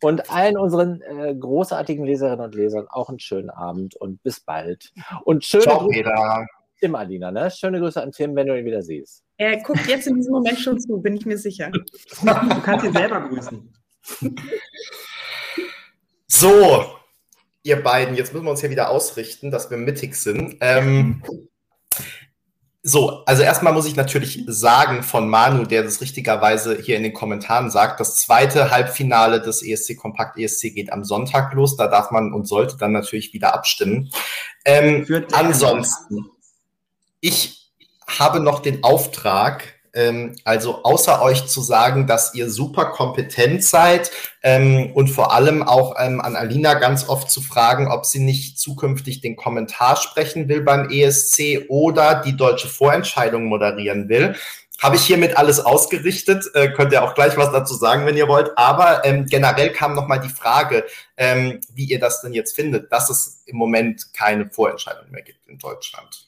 [0.00, 4.92] Und allen unseren äh, großartigen Leserinnen und Lesern auch einen schönen Abend und bis bald.
[5.24, 6.46] Und schöne Ciao, Grüße Peter.
[6.80, 7.50] Tim, Alina, ne?
[7.50, 9.24] Schöne Grüße an Tim, wenn du ihn wieder siehst.
[9.36, 11.70] Er guckt jetzt in diesem Moment schon zu, bin ich mir sicher.
[11.70, 13.72] Du kannst ihn selber grüßen.
[16.26, 16.84] So,
[17.62, 20.56] ihr beiden, jetzt müssen wir uns hier wieder ausrichten, dass wir mittig sind.
[20.60, 21.22] Ähm,
[22.82, 27.12] so, also erstmal muss ich natürlich sagen von Manu, der das richtigerweise hier in den
[27.12, 31.76] Kommentaren sagt, das zweite Halbfinale des ESC Kompakt ESC geht am Sonntag los.
[31.76, 34.10] Da darf man und sollte dann natürlich wieder abstimmen.
[34.64, 36.30] Ähm, ansonsten,
[37.20, 37.72] ich
[38.06, 39.74] habe noch den Auftrag,
[40.44, 44.10] also außer euch zu sagen, dass ihr super kompetent seid
[44.42, 48.58] ähm, und vor allem auch ähm, an Alina ganz oft zu fragen, ob sie nicht
[48.58, 54.36] zukünftig den Kommentar sprechen will beim ESC oder die deutsche Vorentscheidung moderieren will.
[54.80, 56.44] Habe ich hiermit alles ausgerichtet.
[56.54, 58.56] Äh, könnt ihr auch gleich was dazu sagen, wenn ihr wollt.
[58.56, 60.84] Aber ähm, generell kam nochmal die Frage,
[61.16, 65.48] ähm, wie ihr das denn jetzt findet, dass es im Moment keine Vorentscheidung mehr gibt
[65.48, 66.27] in Deutschland.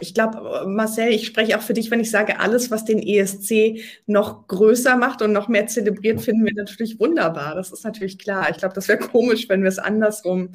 [0.00, 3.80] Ich, glaube, Marcel, ich spreche auch für dich, wenn ich sage, alles, was den ESC
[4.06, 7.54] noch größer macht und noch mehr zelebriert, finden wir natürlich wunderbar.
[7.54, 8.50] Das ist natürlich klar.
[8.50, 10.50] Ich glaube, das wäre komisch, wenn wir es andersrum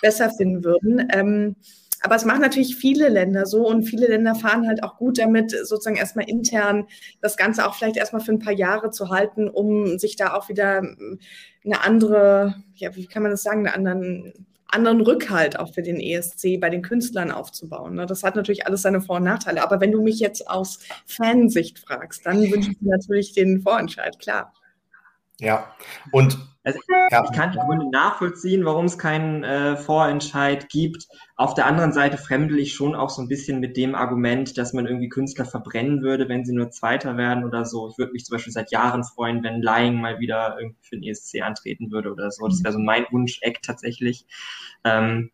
[0.00, 1.08] besser finden würden.
[1.12, 1.56] Ähm,
[2.02, 5.50] aber es machen natürlich viele Länder so und viele Länder fahren halt auch gut damit,
[5.50, 6.86] sozusagen erstmal intern
[7.20, 10.48] das Ganze auch vielleicht erstmal für ein paar Jahre zu halten, um sich da auch
[10.48, 10.82] wieder
[11.64, 16.00] eine andere, ja, wie kann man das sagen, eine anderen anderen Rückhalt auch für den
[16.00, 17.94] ESC bei den Künstlern aufzubauen.
[17.94, 18.06] Ne?
[18.06, 19.62] Das hat natürlich alles seine Vor- und Nachteile.
[19.62, 24.18] Aber wenn du mich jetzt aus Fansicht fragst, dann wünsche ich mir natürlich den Vorentscheid,
[24.18, 24.52] klar.
[25.38, 25.74] Ja,
[26.12, 31.06] und also, ich kann die Gründe nachvollziehen, warum es keinen äh, Vorentscheid gibt.
[31.36, 34.74] Auf der anderen Seite fremdel ich schon auch so ein bisschen mit dem Argument, dass
[34.74, 37.88] man irgendwie Künstler verbrennen würde, wenn sie nur Zweiter werden oder so.
[37.88, 41.08] Ich würde mich zum Beispiel seit Jahren freuen, wenn Lying mal wieder irgendwie für den
[41.08, 42.46] ESC antreten würde oder so.
[42.46, 44.26] Das wäre so mein Wunsch-Eck tatsächlich.
[44.84, 45.30] Ähm,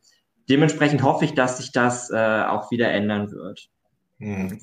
[0.49, 3.69] dementsprechend hoffe ich, dass sich das äh, auch wieder ändern wird.
[4.19, 4.61] Hm.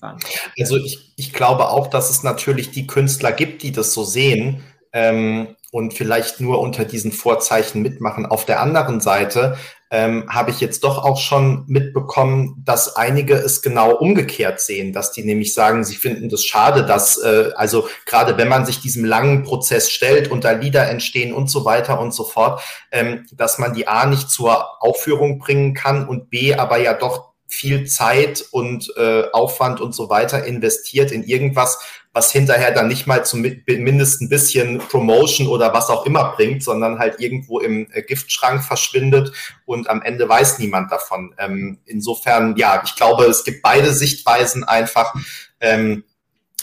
[0.57, 4.63] Also ich, ich glaube auch, dass es natürlich die Künstler gibt, die das so sehen
[4.93, 8.27] ähm, und vielleicht nur unter diesen Vorzeichen mitmachen.
[8.27, 9.57] Auf der anderen Seite
[9.89, 15.11] ähm, habe ich jetzt doch auch schon mitbekommen, dass einige es genau umgekehrt sehen, dass
[15.13, 19.03] die nämlich sagen, sie finden das schade, dass äh, also gerade wenn man sich diesem
[19.03, 22.61] langen Prozess stellt und da Lieder entstehen und so weiter und so fort,
[22.91, 27.33] ähm, dass man die A nicht zur Aufführung bringen kann und B aber ja doch
[27.47, 31.79] viel Zeit und äh, Aufwand und so weiter investiert in irgendwas,
[32.13, 36.99] was hinterher dann nicht mal zumindest ein bisschen Promotion oder was auch immer bringt, sondern
[36.99, 39.33] halt irgendwo im äh, Giftschrank verschwindet
[39.65, 41.33] und am Ende weiß niemand davon.
[41.39, 45.15] Ähm, insofern, ja, ich glaube, es gibt beide Sichtweisen einfach.
[45.59, 46.03] Ähm,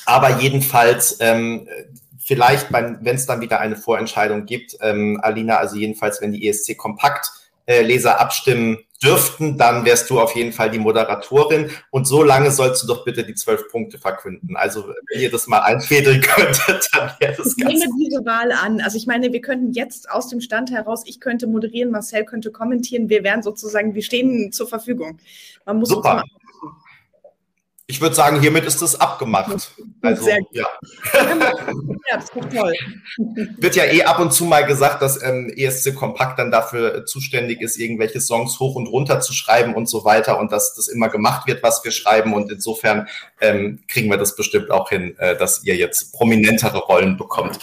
[0.07, 1.68] aber jedenfalls, ähm,
[2.18, 6.76] vielleicht, wenn es dann wieder eine Vorentscheidung gibt, ähm, Alina, also jedenfalls, wenn die ESC
[6.76, 7.28] Kompakt
[7.70, 11.70] äh, Leser abstimmen dürften, dann wärst du auf jeden Fall die Moderatorin.
[11.90, 14.56] Und so lange sollst du doch bitte die zwölf Punkte verkünden.
[14.56, 18.26] Also wenn ihr das mal einfädeln könntet, dann wäre das ich ganz Ich nehme diese
[18.26, 18.80] Wahl an.
[18.80, 22.50] Also ich meine, wir könnten jetzt aus dem Stand heraus, ich könnte moderieren, Marcel könnte
[22.50, 23.08] kommentieren.
[23.08, 25.18] Wir wären sozusagen, wir stehen zur Verfügung.
[25.64, 26.24] Man muss Super.
[27.91, 29.72] Ich würde sagen, hiermit ist es abgemacht.
[30.01, 30.49] Also, Sehr gut.
[30.53, 30.66] Ja.
[31.12, 32.72] ja, das ist toll.
[33.59, 37.61] Wird ja eh ab und zu mal gesagt, dass ähm, ESC Kompakt dann dafür zuständig
[37.61, 41.09] ist, irgendwelche Songs hoch und runter zu schreiben und so weiter und dass das immer
[41.09, 42.32] gemacht wird, was wir schreiben.
[42.32, 43.09] Und insofern
[43.41, 47.59] ähm, kriegen wir das bestimmt auch hin, äh, dass ihr jetzt prominentere Rollen bekommt.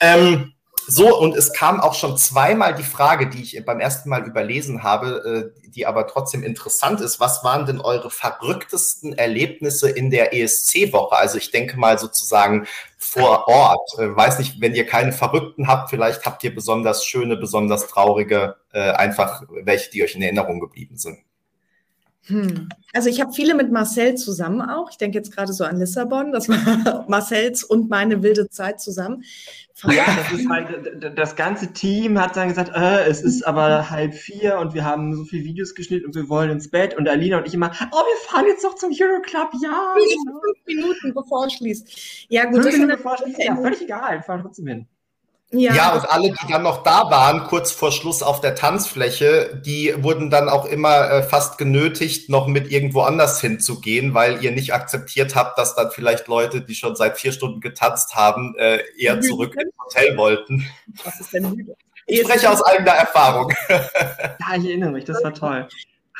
[0.00, 0.52] Ähm,
[0.86, 4.82] so, und es kam auch schon zweimal die Frage, die ich beim ersten Mal überlesen
[4.82, 7.20] habe, äh, die aber trotzdem interessant ist.
[7.20, 11.16] Was waren denn eure verrücktesten Erlebnisse in der ESC-Woche?
[11.16, 12.66] Also ich denke mal sozusagen
[12.98, 13.98] vor Ort.
[13.98, 18.56] Äh, weiß nicht, wenn ihr keine Verrückten habt, vielleicht habt ihr besonders schöne, besonders traurige,
[18.72, 21.18] äh, einfach welche, die euch in Erinnerung geblieben sind.
[22.26, 22.68] Hm.
[22.92, 24.90] Also ich habe viele mit Marcel zusammen auch.
[24.90, 26.30] Ich denke jetzt gerade so an Lissabon.
[26.30, 29.24] Das war Marcels und meine wilde Zeit zusammen.
[29.88, 34.14] Ja, das ist halt, das ganze Team hat dann gesagt, äh, es ist aber halb
[34.14, 36.96] vier und wir haben so viele Videos geschnitten und wir wollen ins Bett.
[36.96, 39.94] Und Alina und ich immer, oh, wir fahren jetzt noch zum Euroclub, ja.
[39.94, 42.26] Fünf Minuten bevor es schließt.
[42.28, 42.62] Ja, gut.
[42.62, 44.86] Fünf Minuten bevor es schließt, ja, völlig egal, wir fahren trotzdem hin.
[45.54, 45.74] Ja.
[45.74, 49.94] ja, und alle, die dann noch da waren, kurz vor Schluss auf der Tanzfläche, die
[50.02, 54.72] wurden dann auch immer äh, fast genötigt, noch mit irgendwo anders hinzugehen, weil ihr nicht
[54.72, 59.20] akzeptiert habt, dass dann vielleicht Leute, die schon seit vier Stunden getanzt haben, äh, eher
[59.20, 60.66] zurück ins Hotel wollten.
[61.04, 61.76] Was ist denn müde?
[62.06, 63.52] Ich spreche aus eigener Erfahrung.
[63.68, 65.68] Ja, ich erinnere mich, das war toll.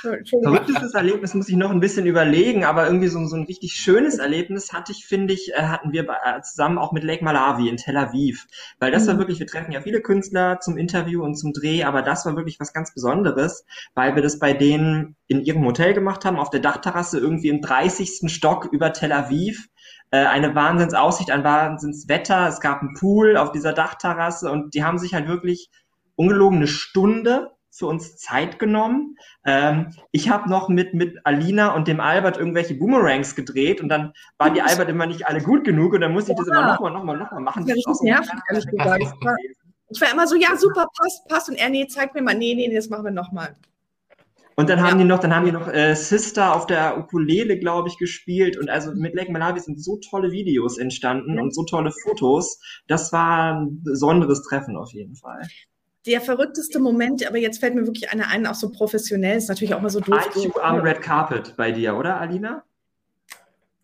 [0.02, 4.18] Verrücktestes Erlebnis muss ich noch ein bisschen überlegen, aber irgendwie so, so ein richtig schönes
[4.18, 7.76] Erlebnis hatte ich, finde ich, äh, hatten wir äh, zusammen auch mit Lake Malawi in
[7.76, 8.46] Tel Aviv.
[8.78, 9.18] Weil das war mhm.
[9.18, 12.58] wirklich, wir treffen ja viele Künstler zum Interview und zum Dreh, aber das war wirklich
[12.60, 16.60] was ganz Besonderes, weil wir das bei denen in ihrem Hotel gemacht haben, auf der
[16.60, 18.30] Dachterrasse irgendwie im 30.
[18.30, 19.68] Stock über Tel Aviv
[20.10, 22.46] äh, eine Wahnsinnsaussicht, ein Wahnsinnswetter.
[22.48, 25.70] Es gab einen Pool auf dieser Dachterrasse und die haben sich halt wirklich
[26.14, 29.16] ungelogen eine Stunde für uns Zeit genommen.
[29.46, 34.12] Ähm, ich habe noch mit, mit Alina und dem Albert irgendwelche Boomerangs gedreht und dann
[34.36, 36.92] waren die Albert immer nicht alle gut genug und dann musste ich das immer nochmal,
[36.92, 37.66] nochmal, nochmal machen.
[37.66, 39.04] Das das nervig, ehrlich gesagt.
[39.88, 41.48] Ich war immer so, ja, super, passt, passt.
[41.48, 43.56] Und er, nee, zeig mir mal, nee, nee, das machen wir nochmal.
[44.54, 44.98] Und dann haben ja.
[44.98, 48.58] die noch, dann haben die noch äh, Sister auf der Ukulele, glaube ich, gespielt.
[48.58, 51.42] Und also mit Lake Malawi sind so tolle Videos entstanden ja.
[51.42, 52.60] und so tolle Fotos.
[52.86, 55.40] Das war ein besonderes Treffen auf jeden Fall
[56.06, 59.74] der verrückteste Moment, aber jetzt fällt mir wirklich einer ein, auch so professionell, ist natürlich
[59.74, 60.28] auch mal so doof.
[60.36, 62.64] IQ am Red Carpet bei dir, oder, Alina?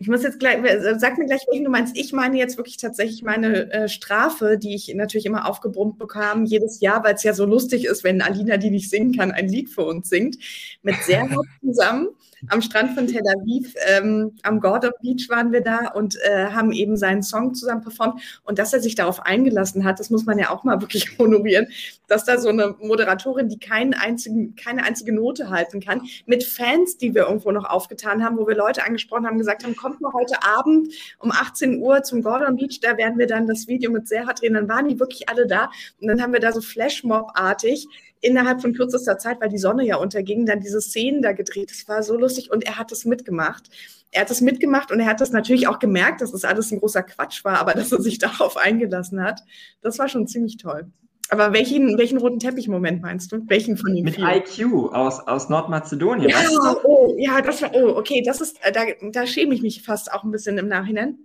[0.00, 0.58] Ich muss jetzt gleich,
[0.98, 1.96] sag mir gleich, welchen du meinst.
[1.96, 6.80] Ich meine jetzt wirklich tatsächlich meine äh, Strafe, die ich natürlich immer aufgebrummt bekam, jedes
[6.80, 9.70] Jahr, weil es ja so lustig ist, wenn Alina, die nicht singen kann, ein Lied
[9.70, 10.38] für uns singt,
[10.82, 12.08] mit Serhat zusammen
[12.48, 16.72] am Strand von Tel Aviv, ähm, am Gordon Beach waren wir da und äh, haben
[16.72, 18.20] eben seinen Song zusammen performt.
[18.44, 21.68] Und dass er sich darauf eingelassen hat, das muss man ja auch mal wirklich honorieren,
[22.06, 26.96] dass da so eine Moderatorin, die keinen einzigen, keine einzige Note halten kann, mit Fans,
[26.96, 30.12] die wir irgendwo noch aufgetan haben, wo wir Leute angesprochen haben, gesagt haben, kommt mal
[30.12, 34.08] heute Abend um 18 Uhr zum Gordon Beach, da werden wir dann das Video mit
[34.08, 34.54] Serhat drehen.
[34.54, 35.70] Dann waren die wirklich alle da
[36.00, 37.88] und dann haben wir da so Flashmob-artig
[38.20, 41.70] innerhalb von kürzester Zeit, weil die Sonne ja unterging, dann diese Szenen da gedreht.
[41.70, 43.70] Das war so lustig und er hat es mitgemacht.
[44.10, 46.80] Er hat es mitgemacht und er hat das natürlich auch gemerkt, dass das alles ein
[46.80, 49.42] großer Quatsch war, aber dass er sich darauf eingelassen hat,
[49.82, 50.90] das war schon ziemlich toll.
[51.30, 53.42] Aber welchen, welchen roten Teppich-Moment meinst du?
[53.48, 54.28] Welchen von den Mit vielen?
[54.28, 56.30] IQ aus, aus Nordmazedonien.
[56.30, 56.38] Ja,
[56.84, 58.80] oh, ja, das war, oh, okay, das ist, äh, da,
[59.12, 61.18] da schäme ich mich fast auch ein bisschen im Nachhinein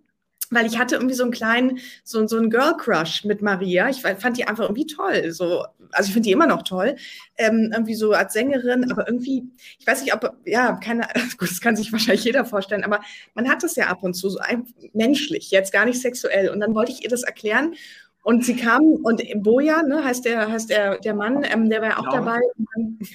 [0.54, 3.89] weil ich hatte irgendwie so einen kleinen, so, so einen Girl-Crush mit Maria.
[3.89, 5.32] Ich fand die einfach irgendwie toll.
[5.32, 6.95] So, also ich finde die immer noch toll.
[7.38, 9.43] Ähm, irgendwie so als Sängerin, aber irgendwie,
[9.80, 13.01] ich weiß nicht, ob, ja, keine, gut, das kann sich wahrscheinlich jeder vorstellen, aber
[13.34, 16.49] man hat das ja ab und zu, so ein, menschlich, jetzt gar nicht sexuell.
[16.49, 17.76] Und dann wollte ich ihr das erklären
[18.24, 21.89] und sie kam und Boja, ne, heißt der, heißt der, der Mann, ähm, der war
[21.89, 22.20] ja auch ja.
[22.20, 22.39] dabei,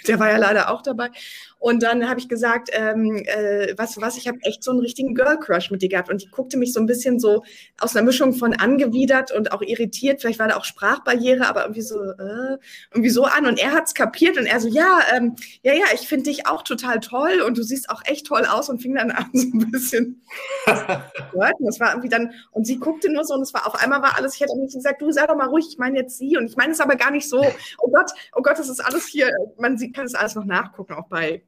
[0.07, 1.11] der war ja leider auch dabei.
[1.59, 5.15] Und dann habe ich gesagt, ähm, äh, was, was, ich habe echt so einen richtigen
[5.15, 6.09] Girl Crush mit dir gehabt.
[6.09, 7.43] Und die guckte mich so ein bisschen so
[7.81, 10.21] aus einer Mischung von angewidert und auch irritiert.
[10.21, 12.59] Vielleicht war da auch Sprachbarriere, aber irgendwie so, äh,
[12.93, 13.47] irgendwie so an.
[13.47, 16.47] Und er hat es kapiert und er so, ja, ähm, ja, ja, ich finde dich
[16.47, 19.49] auch total toll und du siehst auch echt toll aus und fing dann an so
[19.49, 20.23] ein bisschen.
[20.67, 24.17] das war irgendwie dann, und sie guckte nur so und es war auf einmal war
[24.17, 26.47] alles, ich hätte nicht gesagt, du sei doch mal ruhig, ich meine jetzt sie und
[26.47, 27.45] ich meine es aber gar nicht so,
[27.79, 31.09] oh Gott, oh Gott, das ist alles hier, man kann es alles noch nachgucken, auch
[31.09, 31.43] bei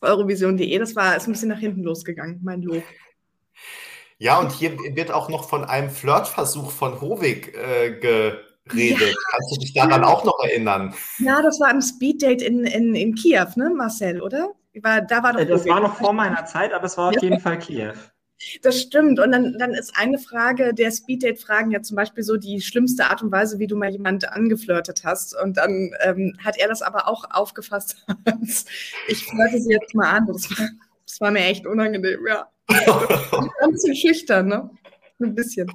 [0.00, 0.78] Eurovision.de.
[0.78, 2.82] Das war ist ein bisschen nach hinten losgegangen, mein Lob.
[4.18, 9.00] Ja, und hier wird auch noch von einem Flirtversuch von Hovig äh, geredet.
[9.00, 9.14] Ja.
[9.30, 10.94] Kannst du dich daran auch noch erinnern?
[11.18, 14.50] Ja, das war ein Speeddate in, in, in Kiew, ne, Marcel, oder?
[14.82, 15.72] War, da war doch das Hovig.
[15.72, 17.94] war noch vor meiner Zeit, aber es war auf jeden Fall Kiew.
[18.62, 19.18] Das stimmt.
[19.18, 23.22] Und dann, dann ist eine Frage der Speeddate-Fragen ja zum Beispiel so die schlimmste Art
[23.22, 25.34] und Weise, wie du mal jemand angeflirtet hast.
[25.40, 28.06] Und dann ähm, hat er das aber auch aufgefasst.
[29.08, 30.26] ich flirte sie jetzt mal an.
[30.26, 30.68] Das war,
[31.04, 32.48] das war mir echt unangenehm, ja.
[32.68, 34.70] Ein bisschen schüchtern, ne?
[35.20, 35.72] Ein bisschen.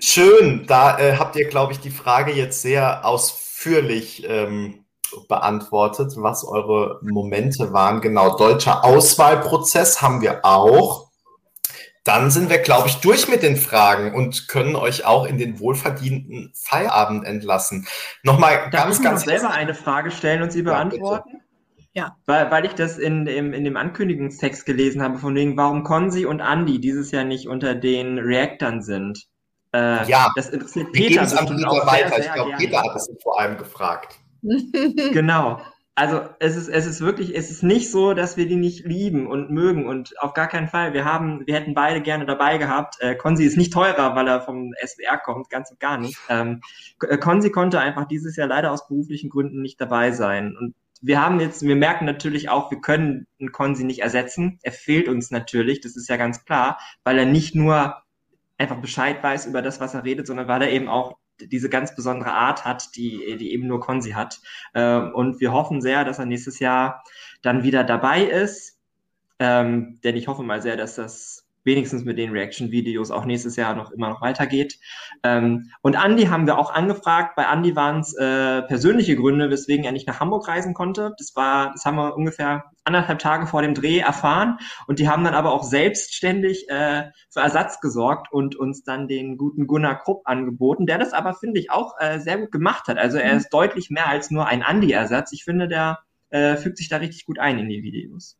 [0.00, 0.66] Schön.
[0.66, 4.84] Da äh, habt ihr, glaube ich, die Frage jetzt sehr ausführlich ähm,
[5.28, 8.00] beantwortet, was eure Momente waren.
[8.00, 11.08] Genau, deutscher Auswahlprozess haben wir auch.
[12.04, 15.60] Dann sind wir, glaube ich, durch mit den Fragen und können euch auch in den
[15.60, 17.86] wohlverdienten Feierabend entlassen.
[18.22, 19.24] Nochmal Darf ganz, ich ganz.
[19.24, 21.42] selber eine Frage stellen und sie beantworten?
[21.92, 22.16] Ja.
[22.26, 26.24] Weil, weil ich das in, in, in dem Ankündigungstext gelesen habe, von wegen, warum Konzi
[26.24, 29.26] und Andi dieses Jahr nicht unter den Reactern sind.
[29.74, 31.02] Äh, ja, das interessiert Peter.
[31.02, 32.08] Wir geben es an Peter weiter.
[32.08, 34.18] Sehr, ich glaube, Peter hat es vor allem gefragt.
[35.12, 35.60] genau.
[35.98, 39.26] Also es ist, es ist wirklich, es ist nicht so, dass wir die nicht lieben
[39.26, 40.92] und mögen und auf gar keinen Fall.
[40.92, 43.00] Wir haben, wir hätten beide gerne dabei gehabt.
[43.00, 46.16] Äh, Konzi ist nicht teurer, weil er vom SWR kommt, ganz und gar nicht.
[46.28, 46.60] Ähm,
[47.02, 50.56] äh, Konzi konnte einfach dieses Jahr leider aus beruflichen Gründen nicht dabei sein.
[50.56, 54.60] Und wir haben jetzt, wir merken natürlich auch, wir können einen Konzi nicht ersetzen.
[54.62, 57.96] Er fehlt uns natürlich, das ist ja ganz klar, weil er nicht nur
[58.56, 61.94] einfach Bescheid weiß über das, was er redet, sondern weil er eben auch diese ganz
[61.94, 64.40] besondere Art hat, die, die eben nur Konzi hat.
[64.74, 67.04] Ähm, und wir hoffen sehr, dass er nächstes Jahr
[67.42, 68.78] dann wieder dabei ist.
[69.38, 73.76] Ähm, denn ich hoffe mal sehr, dass das wenigstens mit den Reaction-Videos auch nächstes Jahr
[73.76, 74.78] noch immer noch weitergeht.
[75.22, 77.36] Ähm, und Andy haben wir auch angefragt.
[77.36, 81.14] Bei Andy waren es äh, persönliche Gründe, weswegen er nicht nach Hamburg reisen konnte.
[81.18, 84.58] Das war, das haben wir ungefähr anderthalb Tage vor dem Dreh erfahren.
[84.86, 89.36] Und die haben dann aber auch selbstständig äh, für Ersatz gesorgt und uns dann den
[89.36, 92.96] guten Gunnar Krupp angeboten, der das aber, finde ich, auch äh, sehr gut gemacht hat.
[92.96, 93.38] Also er mhm.
[93.38, 95.32] ist deutlich mehr als nur ein Andy-Ersatz.
[95.32, 95.98] Ich finde, der
[96.30, 98.37] äh, fügt sich da richtig gut ein in die Videos.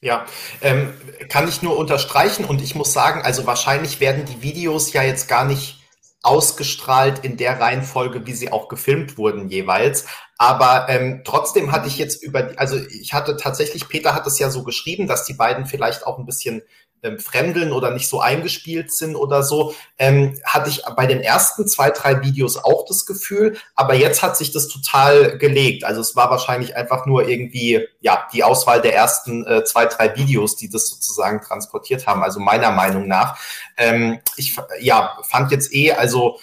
[0.00, 0.26] Ja,
[0.60, 0.94] ähm,
[1.28, 5.26] kann ich nur unterstreichen und ich muss sagen, also wahrscheinlich werden die Videos ja jetzt
[5.26, 5.78] gar nicht
[6.22, 10.06] ausgestrahlt in der Reihenfolge, wie sie auch gefilmt wurden jeweils.
[10.36, 14.50] Aber ähm, trotzdem hatte ich jetzt über, also ich hatte tatsächlich, Peter hat es ja
[14.50, 16.62] so geschrieben, dass die beiden vielleicht auch ein bisschen
[17.02, 21.66] ähm, fremdeln oder nicht so eingespielt sind oder so, ähm, hatte ich bei den ersten
[21.66, 25.84] zwei, drei Videos auch das Gefühl, aber jetzt hat sich das total gelegt.
[25.84, 30.16] Also es war wahrscheinlich einfach nur irgendwie, ja, die Auswahl der ersten äh, zwei, drei
[30.16, 33.38] Videos, die das sozusagen transportiert haben, also meiner Meinung nach.
[33.76, 36.38] Ähm, ich, ja, fand jetzt eh, also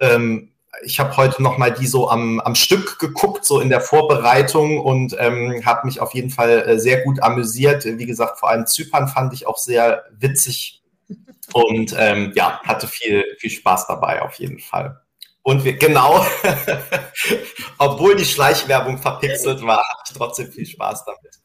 [0.00, 0.49] ähm,
[0.82, 4.80] ich habe heute noch mal die so am, am Stück geguckt, so in der Vorbereitung
[4.80, 7.84] und ähm, habe mich auf jeden Fall äh, sehr gut amüsiert.
[7.84, 10.82] Wie gesagt, vor allem Zypern fand ich auch sehr witzig
[11.52, 15.00] und ähm, ja, hatte viel, viel Spaß dabei auf jeden Fall.
[15.42, 16.24] Und wir, genau,
[17.78, 21.40] obwohl die Schleichwerbung verpixelt war, hatte ich trotzdem viel Spaß damit.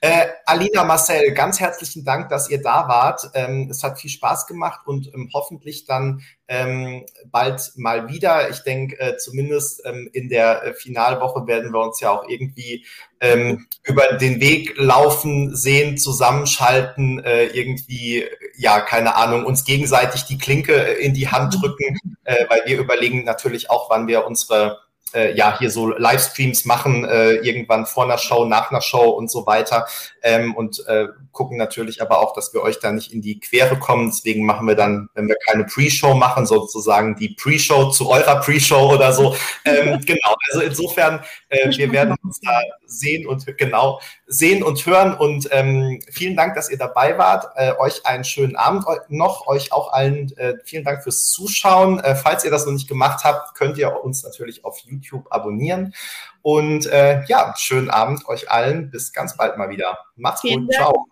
[0.00, 3.30] Äh, Alina, Marcel, ganz herzlichen Dank, dass ihr da wart.
[3.34, 8.48] Ähm, es hat viel Spaß gemacht und ähm, hoffentlich dann ähm, bald mal wieder.
[8.48, 12.86] Ich denke, äh, zumindest ähm, in der äh, Finalwoche werden wir uns ja auch irgendwie
[13.20, 18.24] ähm, über den Weg laufen, sehen, zusammenschalten, äh, irgendwie,
[18.56, 23.24] ja, keine Ahnung, uns gegenseitig die Klinke in die Hand drücken, äh, weil wir überlegen
[23.24, 24.78] natürlich auch, wann wir unsere
[25.14, 29.30] äh, ja hier so Livestreams machen, äh, irgendwann vor einer Show, nach einer Show und
[29.30, 29.86] so weiter.
[30.22, 33.78] Ähm, und äh, gucken natürlich aber auch, dass wir euch da nicht in die Quere
[33.78, 34.10] kommen.
[34.10, 38.92] Deswegen machen wir dann, wenn wir keine Pre-Show machen, sozusagen die Pre-Show zu eurer Pre-Show
[38.92, 39.36] oder so.
[39.64, 45.14] Ähm, genau, also insofern, äh, wir werden uns da sehen und genau sehen und hören.
[45.14, 47.46] Und ähm, vielen Dank, dass ihr dabei wart.
[47.56, 49.46] Äh, euch einen schönen Abend noch.
[49.46, 51.98] Euch auch allen äh, vielen Dank fürs Zuschauen.
[52.00, 55.94] Äh, falls ihr das noch nicht gemacht habt, könnt ihr uns natürlich auf YouTube abonnieren.
[56.42, 58.90] Und äh, ja, schönen Abend euch allen.
[58.90, 59.98] Bis ganz bald mal wieder.
[60.16, 60.72] Macht's gut.
[60.72, 61.08] Ciao.